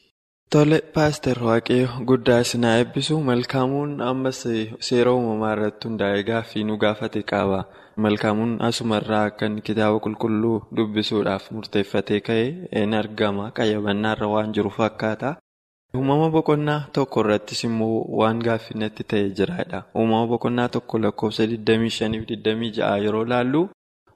Tole 0.53 0.79
paaster 0.95 1.39
waaqayyo 1.49 1.89
guddaa 2.09 2.41
isinaa 2.45 2.75
eebbisu 2.81 3.15
malkaamuun 3.31 3.93
ammas 4.11 4.41
seera 4.89 5.11
uumamaa 5.17 5.53
irratti 5.57 5.89
hundaa'ee 5.89 6.23
gaaffii 6.29 6.65
nu 6.69 6.77
gaafate 6.85 7.23
qaba. 7.33 7.61
Malkaamuun 8.05 8.53
asumarraa 8.69 9.25
akka 9.31 9.47
kitaaba 9.69 9.99
qulqulluu 10.05 10.57
dubbisuudhaaf 10.77 11.45
murteeffatee 11.57 12.21
ka'e 12.29 12.45
in 12.83 12.95
argama 13.01 13.45
qayyabannaarra 13.59 14.27
waan 14.35 14.53
jiru 14.59 14.71
fakkaata. 14.79 15.31
Uumama 15.95 16.29
boqonnaa 16.35 16.81
tokko 16.93 17.21
irrattis 17.23 17.61
immoo 17.67 17.99
waan 18.21 18.41
gaaffii 18.47 18.79
natti 18.83 19.05
ta'e 19.11 19.29
jiraadha. 19.41 19.79
Uumama 20.01 20.27
boqonnaa 20.33 20.69
tokko 20.77 20.99
lakkoofsa 21.05 21.45
25-26 21.53 22.89
yeroo 23.05 23.25
laallu 23.33 23.61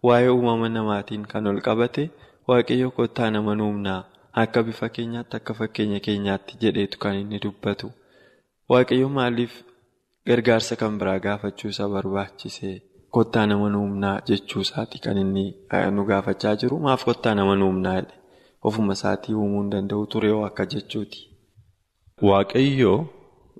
waa'ee 0.09 0.29
uumama 0.33 0.69
namaatiin 0.77 1.27
kan 1.33 1.47
ol 1.51 1.61
qabate 1.69 2.11
waaqayyo 2.49 2.91
kottaa 2.99 3.31
nama 3.37 3.55
nuumnaa. 3.61 4.03
Akka 4.43 4.63
bifa 4.63 4.89
keenyaatti 4.97 5.37
akka 5.37 5.55
fakkeenya 5.61 6.01
keenyaatti 6.09 6.59
jedheetu 6.65 6.99
kan 6.99 7.15
inni 7.23 7.39
dubbatu. 7.47 7.93
Waaqayyo 8.71 9.09
maaliif 9.09 9.55
gargaarsa 10.27 10.77
kan 10.77 10.99
biraa 10.99 11.19
gaafachuu 11.27 11.71
isa 11.77 11.89
barbaachise 11.89 12.83
kottaa 13.11 13.47
nama 13.47 13.69
nuumnaa 13.71 14.21
jechuu 14.29 14.61
isaati 14.69 14.99
kan 15.07 15.19
inni 15.25 15.47
nu 15.95 16.05
gaafachaa 16.13 16.57
jiru. 16.57 16.79
Maaf 16.81 17.05
kottaa 17.05 17.35
nama 17.35 17.57
nuumnaa 17.57 18.03
ofuma 18.63 18.93
isaatii 18.93 19.35
uumuu 19.35 19.61
hin 19.63 19.71
danda'u 19.71 20.07
ture 20.07 20.31
akka 20.47 20.67
jechuuti. 20.67 21.30
Waaqayyo 22.29 22.93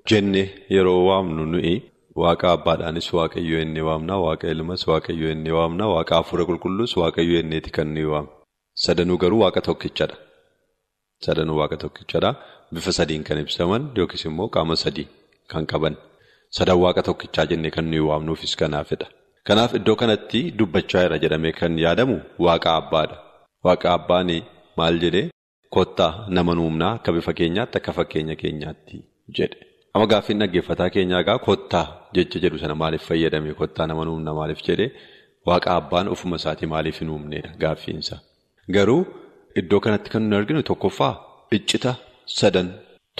jenne 0.09 0.43
yeroo 0.75 1.01
waamnu 1.09 1.43
nuyi 1.53 1.73
waaqa 2.21 2.47
abbaadhaanis 2.55 3.07
waaqayyo 3.17 3.57
inni 3.63 3.81
waamna 3.87 4.15
waaqa 4.25 4.45
ilmas 4.53 4.81
waaqayyo 4.91 5.27
inni 5.35 5.51
waamna 5.57 5.85
waaqa 5.93 6.13
hafuura 6.19 6.43
qulqulluus 6.49 6.93
waaqayyo 7.01 7.35
inneeti 7.41 7.71
kan 7.77 7.87
nuyi 7.95 8.05
waamna. 8.13 8.31
Sadanuu 8.83 9.17
garuu 9.23 9.41
waaqa 9.43 9.61
tokkichadha. 9.67 10.15
Sadanuu 11.25 11.57
waaqa 11.61 11.77
tokkichadha. 11.83 12.29
Bifa 12.73 12.91
sadiin 12.99 13.23
kan 13.27 13.37
ibsaman 13.43 13.83
yookiis 13.97 14.23
immoo 14.29 14.47
qaama 14.55 14.75
sadii 14.83 15.07
kan 15.51 15.65
qaban. 15.71 15.95
Sadan 16.57 16.77
waaqa 16.83 17.01
tokkichaa 17.09 17.45
jennee 17.49 17.71
kan 17.75 17.85
nuyi 17.89 18.03
waamnuufis 18.09 18.53
kanaafidha. 18.61 19.07
Kanaaf 19.47 19.73
iddoo 19.79 19.95
kanatti 20.01 20.39
dubbachaa 20.57 21.01
jira 21.03 21.17
jedhamee 21.23 21.51
kan 21.59 21.73
yaadamu 21.85 22.15
waaqa 22.45 22.69
abbaadha. 22.79 23.15
Waaqa 23.65 23.87
abbaan 23.97 24.29
maal 24.77 24.95
jedhee 25.03 25.27
kottaa 25.75 26.11
nama 26.37 26.51
nuumnaa 26.59 26.91
akka 26.97 27.11
bifa 27.17 27.33
keenyaatti 27.39 27.75
akka 27.79 27.91
fakkeenya 27.99 28.35
keenyaatti 28.41 28.97
jedhe. 29.37 29.57
Amma 29.93 30.07
gaaffiin 30.11 30.39
dhaggeeffataa 30.41 30.89
keenyaa 30.95 31.19
egaa 31.23 31.39
kottaa 31.47 31.85
jecha 32.15 32.37
jedhu 32.43 32.57
sana 32.63 32.75
maaliif 32.81 33.03
fayyadame 33.09 33.53
kottaa 33.61 33.87
nama 33.91 34.03
nuumna 34.09 34.31
maaliif 34.39 34.61
jedhee 34.67 34.89
waaqa 35.49 35.69
abbaan 35.79 36.07
ofuma 36.13 36.35
isaatii 36.41 36.69
maaliif 36.73 36.97
hin 37.01 37.09
uumnedha 37.15 37.51
gaaffiinsa. 37.63 38.15
Garuu 38.75 39.01
iddoo 39.61 39.79
kanatti 39.85 40.09
kan 40.13 40.23
nuyi 40.29 40.39
arginu 40.41 40.61
tokkoffaa 40.69 41.13
iccita 41.57 41.91
sadan 42.39 42.67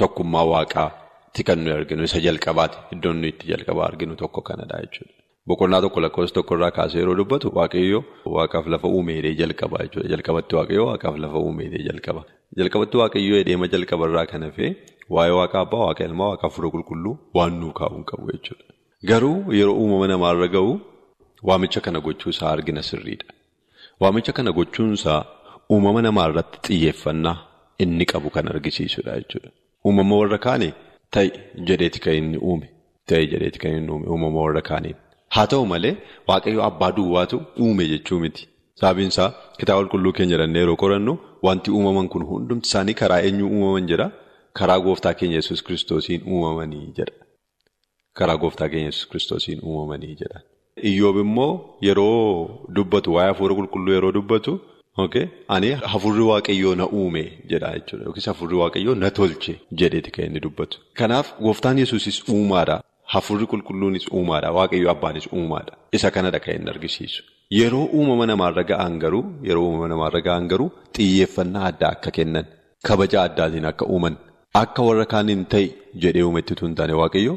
tokkummaa 0.02 0.46
waaqaatti 0.54 1.42
kan 1.48 1.60
nuyi 1.64 1.74
arginu 1.80 2.04
isa 2.10 2.20
jalqabaati 2.28 2.78
iddoon 2.98 3.18
nuyi 3.22 3.32
itti 3.36 3.46
jalqabaa 3.54 3.88
arginu 3.92 4.14
tokko 4.22 4.42
kanadha 4.50 4.78
jechuudha. 4.84 5.14
Boqonnaa 5.48 5.82
tokko 5.86 6.00
lakkoofsa 6.04 6.34
tokkorraa 6.38 6.72
kaasee 6.78 7.00
yeroo 7.02 7.16
dubbatu 7.20 7.48
waaqayyo 7.58 8.00
waaqaaf 8.36 8.66
lafa 8.74 8.88
uumeedhee 8.96 9.34
jalqaba 9.42 9.78
jechuudha. 9.86 10.08
Jalqabatti 10.14 10.54
waaqayyo 10.60 10.84
waaqaaf 10.92 11.16
lafa 11.24 11.38
uumeedhee 11.46 11.84
jalqaba. 11.90 12.22
Jalqabatti 12.60 12.96
waaqayyo 13.02 13.36
edeema 13.44 13.66
jalqabarraa 13.74 14.26
kan 14.32 14.44
hafe 14.48 14.68
waa'ee 15.16 15.36
waaqa 15.40 15.58
abbaa 15.66 15.84
waaqa 15.88 16.04
ilmaa 16.10 16.30
waaqa 16.32 16.46
hafuura 16.48 16.70
qulqulluu 16.76 17.14
waan 17.38 17.54
nuu 17.62 17.74
kaa'uun 17.80 18.04
qabu 18.10 18.26
jechuudha. 18.34 18.66
Garuu 19.10 19.38
yeroo 19.60 19.76
uumama 19.82 20.08
namaarra 20.14 20.48
ga'u 20.56 20.72
waamicha 21.50 21.80
kana 21.86 22.00
gochuusaa 22.08 22.50
argina 22.56 22.82
sirriidha. 22.90 23.28
Waamicha 24.02 24.32
kana 24.38 24.52
gochuunsaa 24.60 25.20
uumama 25.74 26.00
namaa 26.08 26.28
irratti 26.32 26.58
xiyyeeffannaa 26.68 27.36
inni 27.84 28.06
qabu 28.12 28.28
kan 28.36 28.46
argisiisudha 28.54 29.12
jechuudha. 29.22 29.50
Uumama 29.88 30.14
warra 30.22 30.40
kaane 30.48 30.68
ta'i 31.14 31.30
jedheeti 31.70 32.00
kan 32.06 32.14
inni 32.22 32.38
uume. 32.50 32.68
Ta'i 33.10 33.24
jedheeti 33.34 33.60
kan 33.64 33.72
inni 33.80 33.92
uume 33.94 34.06
uumama 34.14 34.40
warra 34.46 34.62
kaaniin. 34.70 34.98
Haa 35.36 35.48
ta'u 35.52 35.64
malee 35.74 35.94
waaqayyo 36.30 36.62
abbaa 36.70 36.92
duwwaatu 36.98 37.38
uume 37.64 37.84
jechuu 37.94 38.20
miti. 38.24 38.44
Sababiinsaa 38.80 39.30
kitaaba 39.60 39.82
qulqulluu 39.84 40.14
keenya 40.18 40.34
jedhannee 40.36 40.62
yeroo 40.64 40.78
qorannu 40.84 41.14
wanti 41.48 41.72
uumaman 41.72 42.08
kun 42.14 42.24
hundumti 42.32 42.68
isaanii 42.70 42.94
karaa 43.02 43.20
eenyuu 43.28 43.50
uumaman 43.56 43.88
jedha. 43.92 44.08
Karaa 44.60 44.80
gooftaa 44.86 45.14
keenya 45.20 45.36
yesus 45.42 45.64
kiristoosiin 45.64 46.22
uumamanii 46.32 46.88
jedha. 46.98 47.16
Karaa 48.18 48.38
gooftaa 48.44 48.70
keenya 48.70 48.90
yesus 48.92 49.06
kiristoosiin 49.12 49.60
uumamanii 49.64 50.16
jedha. 50.22 50.40
Iyyoob 50.90 51.18
immoo 51.24 51.52
yeroo 51.88 52.68
dubbatu 52.76 53.14
waa'ee 53.16 53.32
hafuura 53.32 53.56
qulqulluu 53.60 53.94
yeroo 53.98 54.12
dubbatu 54.18 54.60
ani 55.48 55.70
hafuurri 55.92 56.24
waaqayyoo 56.32 56.76
na 56.76 56.86
uume 56.88 57.24
jedha 57.50 57.70
jechuudha. 57.78 58.06
Yookiis 58.06 58.26
hafuurri 58.32 58.56
waaqayyoo 58.62 58.96
na 58.96 59.12
tolche 59.12 59.54
jedheeti 59.80 60.12
kan 60.12 60.26
inni 60.26 60.40
dubbatu. 60.46 60.80
Kanaaf 60.94 61.28
gooftaan 61.42 61.78
yesuusis 61.80 62.24
uumaadha. 62.30 62.82
Hafuurri 63.14 63.46
qulqulluunis 63.52 64.08
uumaadha. 64.14 64.52
Waaqayyoo 64.58 64.92
abbaanis 64.92 65.28
uumaadha. 65.34 65.74
Isa 65.92 66.12
kanadha 66.12 66.40
kan 66.40 66.56
inni 66.56 66.70
argisiisu. 66.70 67.24
Yeroo 67.60 67.86
uumama 67.98 68.26
namaarra 68.30 68.64
ga'an 68.72 68.94
garuu 69.04 69.24
yeroo 69.48 69.64
uumama 69.68 69.88
namaarra 69.92 70.20
ga'an 70.28 70.46
garuu 70.52 70.70
xiyyeeffannaa 70.98 71.64
addaa 71.70 71.90
akka 71.96 72.12
kennan 72.18 72.46
kabaja 72.90 73.18
addaatiin 73.28 73.66
akka 73.72 73.86
uuman 73.96 74.16
akka 74.62 74.82
warra 74.88 75.06
kaaniin 75.14 75.42
ta'e 75.54 75.66
jedhee 76.04 76.24
uumetti 76.28 76.54
tun 76.62 76.72
taane 76.80 76.94
waaqayyo 77.02 77.34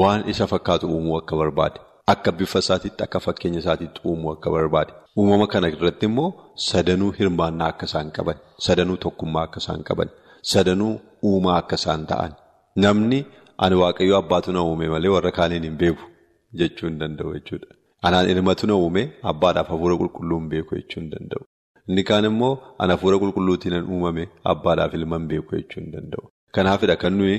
waan 0.00 0.20
isa 0.32 0.44
fakkaatu 0.52 0.84
uumuu 0.94 1.16
akka 1.20 1.34
barbaade 1.40 1.78
akka 2.12 2.30
bifa 2.38 2.58
isaatiitti 2.64 3.02
akka 3.06 3.18
fakkeenya 3.26 3.60
isaatiitti 3.64 4.00
uumuu 4.12 4.30
akka 4.36 4.48
barbaade 4.54 4.92
uumama 5.22 5.46
kana 5.54 5.66
irratti 5.74 6.04
immoo 6.10 6.28
sadanuu 6.68 7.10
hirmaannaa 7.18 7.68
akka 7.74 7.86
isaan 7.90 8.08
qaban 8.18 8.38
sadanuu 8.68 8.96
tokkummaa 9.04 9.44
akka 9.48 9.58
isaan 9.64 9.82
qaban 9.90 10.08
sadanuu 10.52 10.92
uumaa 11.32 11.56
akka 11.64 11.76
isaan 11.82 12.02
ta'an 12.12 12.32
namni 12.86 13.20
ani 13.66 13.76
waaqayyo 13.82 14.14
abbaatu 14.22 14.48
na 14.56 14.60
uume 14.70 14.86
malee 14.94 15.12
warra 15.16 15.32
kaaniin 15.40 15.64
hin 15.68 15.76
beeku 15.84 16.04
jechuu 16.62 16.86
hin 16.88 16.98
danda'u 17.04 17.30
jechuudha. 17.36 17.70
Anaan 18.06 18.28
ilmatu 18.32 18.66
na 18.70 18.74
uume 18.82 19.02
abbaadhaaf 19.30 19.68
hafuura 19.72 19.94
qulqulluun 20.00 20.44
beeku 20.52 20.72
jechuu 20.78 21.00
hin 21.00 21.08
danda'u. 21.14 21.42
Inni 21.88 22.02
kaan 22.10 22.24
immoo 22.30 22.52
an 22.82 22.90
hafuura 22.94 23.16
qulqulluutiin 23.22 23.76
uumame 23.94 24.24
abbaadhaaf 24.52 24.92
ilman 24.98 25.24
beeku 25.30 25.52
jechuu 25.58 25.80
hin 25.82 25.90
danda'u. 25.94 26.24
Kanaafidha 26.56 26.96
kan 27.02 27.12
nuyi 27.20 27.36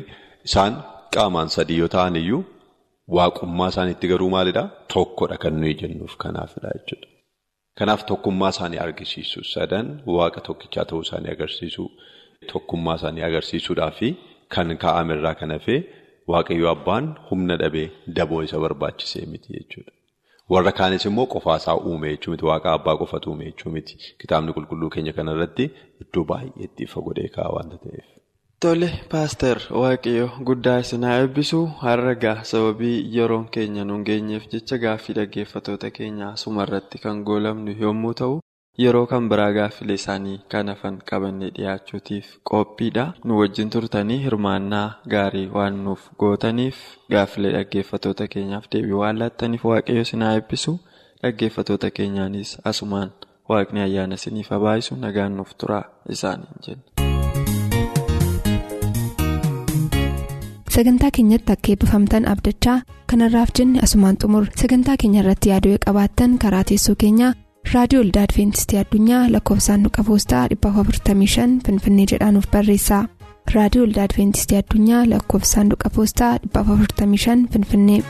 isaan 0.47 0.73
qaamaan 1.15 1.49
sadii 1.55 1.77
yoo 1.81 1.89
ta'an 1.95 2.15
iyyuu 2.21 2.41
waaqummaa 3.17 3.69
isaaniitti 3.73 4.05
garuu 4.11 4.29
maalidhaa? 4.35 4.67
Tokkodha 4.93 5.37
kan 5.43 5.53
nuyi 5.61 5.73
jennuuf 5.81 6.13
kanaafidha 6.23 6.69
jechuudha. 6.77 7.07
Kanaaf 7.79 8.01
tokkummaa 8.11 8.49
isaanii 8.55 8.79
argisiisu 8.85 9.39
sadan 9.53 9.87
waaqa 10.17 10.39
tokkichaa 10.47 10.85
ta'uu 10.91 11.01
isaanii 11.07 11.31
agarsiisu 11.35 11.83
tokkummaa 12.51 12.95
isaanii 13.01 13.23
agarsiisuudhaa 13.29 13.91
fi 14.01 14.07
kan 14.55 14.67
kaa'ame 14.83 15.13
irraa 15.17 15.35
kan 15.41 15.51
hafee 15.55 15.79
waaqayyo 16.31 16.67
abbaan 16.75 17.05
humna 17.31 17.55
dhabee 17.63 17.87
daboo 18.17 18.41
isa 18.47 18.57
barbaachisee 18.65 19.25
miti 19.33 19.49
jechuudha. 19.57 19.91
Warra 20.53 20.71
kaanis 20.79 21.05
immoo 21.09 21.25
qofaasaa 21.33 21.75
uume 21.89 22.09
jechuu 22.13 22.31
miti. 22.33 22.45
Waaqa 22.51 22.73
abbaa 22.77 22.97
qofatu 23.01 23.29
uume 23.31 23.45
jechuu 23.49 23.71
miti. 23.75 23.93
Kitaabni 24.21 24.53
qulqulluu 24.57 24.89
keenya 24.95 25.13
kanarratti 25.19 25.69
iddoo 26.05 26.25
baay'eetti 26.31 26.87
ifa 26.89 27.03
godhee 27.07 27.29
kaa'a 27.35 27.53
waanta 27.57 27.77
ta'eef. 27.83 28.07
Tole 28.63 28.89
paaster 29.11 29.57
waaqayyo 29.81 30.25
guddaa 30.47 30.79
isinaa 30.83 31.13
eebbisuu 31.21 31.65
har'a 31.83 32.33
sababii 32.51 32.97
yeroon 33.15 33.47
keenya 33.55 33.83
nuun 33.91 34.03
geenyeef 34.09 34.43
jecha 34.51 34.77
gaaffii 34.83 35.15
dhaggeeffatoota 35.19 35.89
keenya 35.97 36.27
asumarratti 36.35 37.01
kan 37.05 37.23
goolabnu 37.29 37.71
yommuu 37.85 38.13
ta'u 38.19 38.35
yeroo 38.83 39.05
kan 39.11 39.29
biraa 39.31 39.51
gaaffilee 39.57 39.95
isaanii 39.99 40.37
kan 40.51 40.67
hafan 40.71 40.97
qabannee 41.11 41.49
dhiyaachuutiif 41.55 42.27
qophiidha. 42.51 43.05
Nu 43.23 43.39
wajjin 43.39 43.69
turtanii 43.75 44.19
hirmaannaa 44.23 44.87
gaarii 45.13 45.47
waan 45.55 45.83
nuuf 45.85 46.07
gootaniif 46.19 46.77
gaaffilee 47.15 47.51
dhaggeeffatoota 47.57 48.27
keenyaaf 48.35 48.65
deebii 48.75 48.97
waan 49.01 49.19
laattaniif 49.23 49.65
waaqayyo 49.71 50.01
isinaa 50.07 50.33
eebbisu 50.37 50.73
dhaggeeffatoota 51.23 51.91
keenyaanis 51.99 52.57
asumaan 52.73 53.11
waaqni 53.49 53.81
ayyaana 53.87 54.15
isiniif 54.21 54.49
habaayisu 54.55 54.95
nagaan 55.05 55.35
nuuf 55.37 55.51
turaa 55.63 55.83
isaaniin 56.17 56.57
jenna. 56.67 56.85
Sagantaa 60.75 61.11
keenyatti 61.15 61.51
akka 61.53 61.71
eebbifamtan 61.71 62.27
abdachaa 62.33 62.77
kanarraaf 63.11 63.49
jenne 63.59 63.79
asumaan 63.85 64.17
xumur 64.21 64.45
sagantaa 64.61 64.95
keenya 65.01 65.19
irratti 65.23 65.49
yaaduu 65.51 65.77
qabaattan 65.85 66.37
karaa 66.43 66.63
teessoo 66.69 66.95
keenyaa. 67.03 67.33
Raadiyoo 67.69 68.01
olda 68.03 68.21
adventistii 68.27 68.77
addunyaa 68.81 69.21
lakkoofsaanduqa 69.33 70.03
poostaa 70.09 70.43
455 70.53 71.59
finfinnee 71.67 72.05
jedhaanuf 72.13 72.47
barreessa 72.55 72.99
raadiyoo 73.55 73.85
olda 73.89 74.03
adventistii 74.09 74.57
addunyaa 74.63 75.03
lakkoofsaanduqa 75.13 75.89
poostaa 75.99 76.33
455 76.57 77.47
finfinnee. 77.53 78.01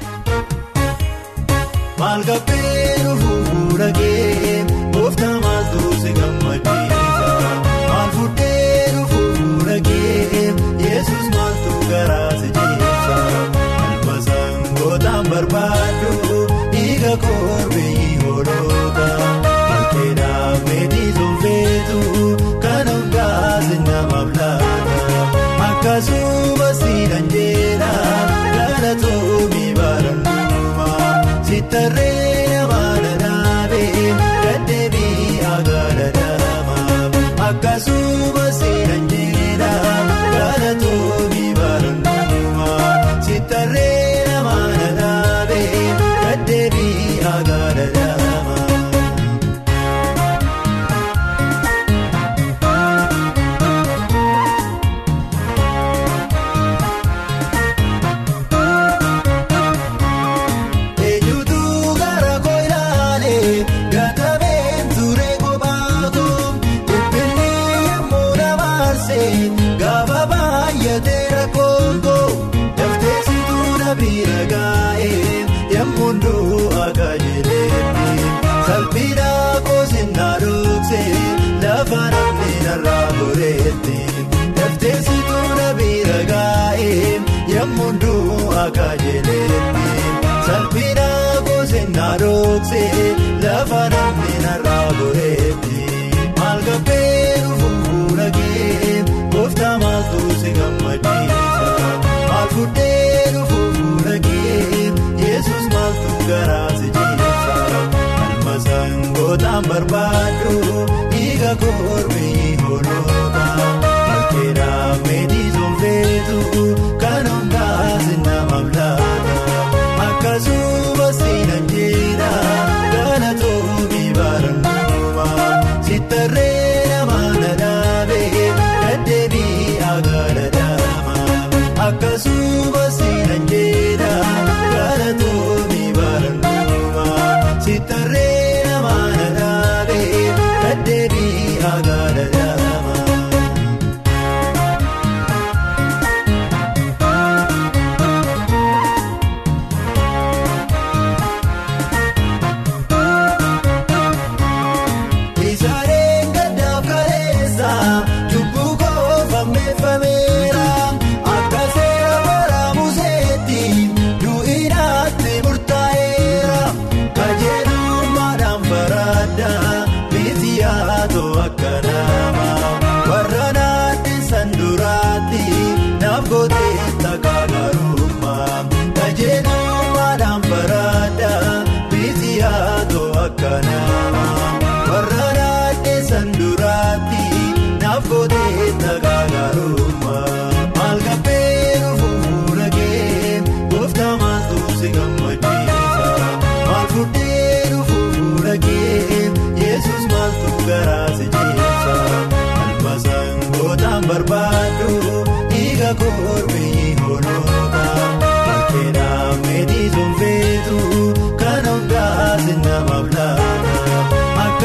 Salphina 90.48 91.08
gosinaa 91.48 92.14
dhoksee 92.22 93.06
lafa 93.44 93.82
namni 93.94 94.34
narraa 94.46 94.88
goreetti 95.00 95.82
maal 96.40 96.60
gabbee 96.68 97.44
fuula 97.60 98.28
kee 98.38 98.96
gooftaa 99.36 99.76
maaltu 99.84 100.22
si 100.42 100.52
gammachiisa 100.58 101.70
maal 102.30 102.48
fuudhee 102.56 103.46
fuula 103.52 104.16
kee 104.28 104.88
yesus 105.26 105.66
maaltu 105.76 106.18
garaa 106.32 106.70
si 106.80 106.88
jeessa 106.98 107.60
alma 107.82 108.56
sangootaan 108.68 109.70
barbaadu 109.72 110.56
dhiiga 111.42 111.56
korbeeyyii 111.62 112.56
hoolota 112.64 113.46
bakkeedhaa 114.08 114.90
meetii 115.08 115.48
soofeetu 115.56 116.38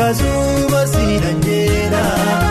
akkasumas 0.07 0.91
siidhan 0.95 1.39
jedha 1.47 2.46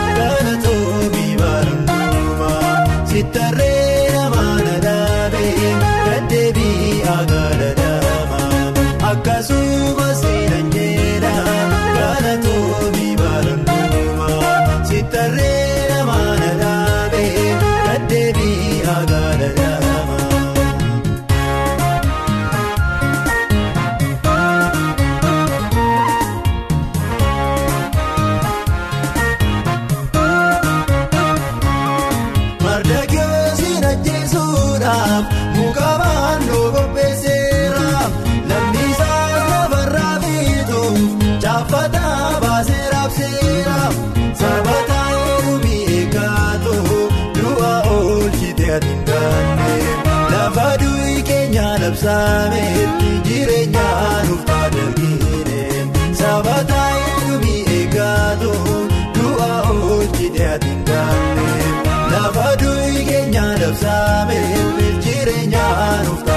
labsaameef 63.86 64.78
jireenya 65.04 65.64
nuuf 66.04 66.22
tajaajile 66.28 66.35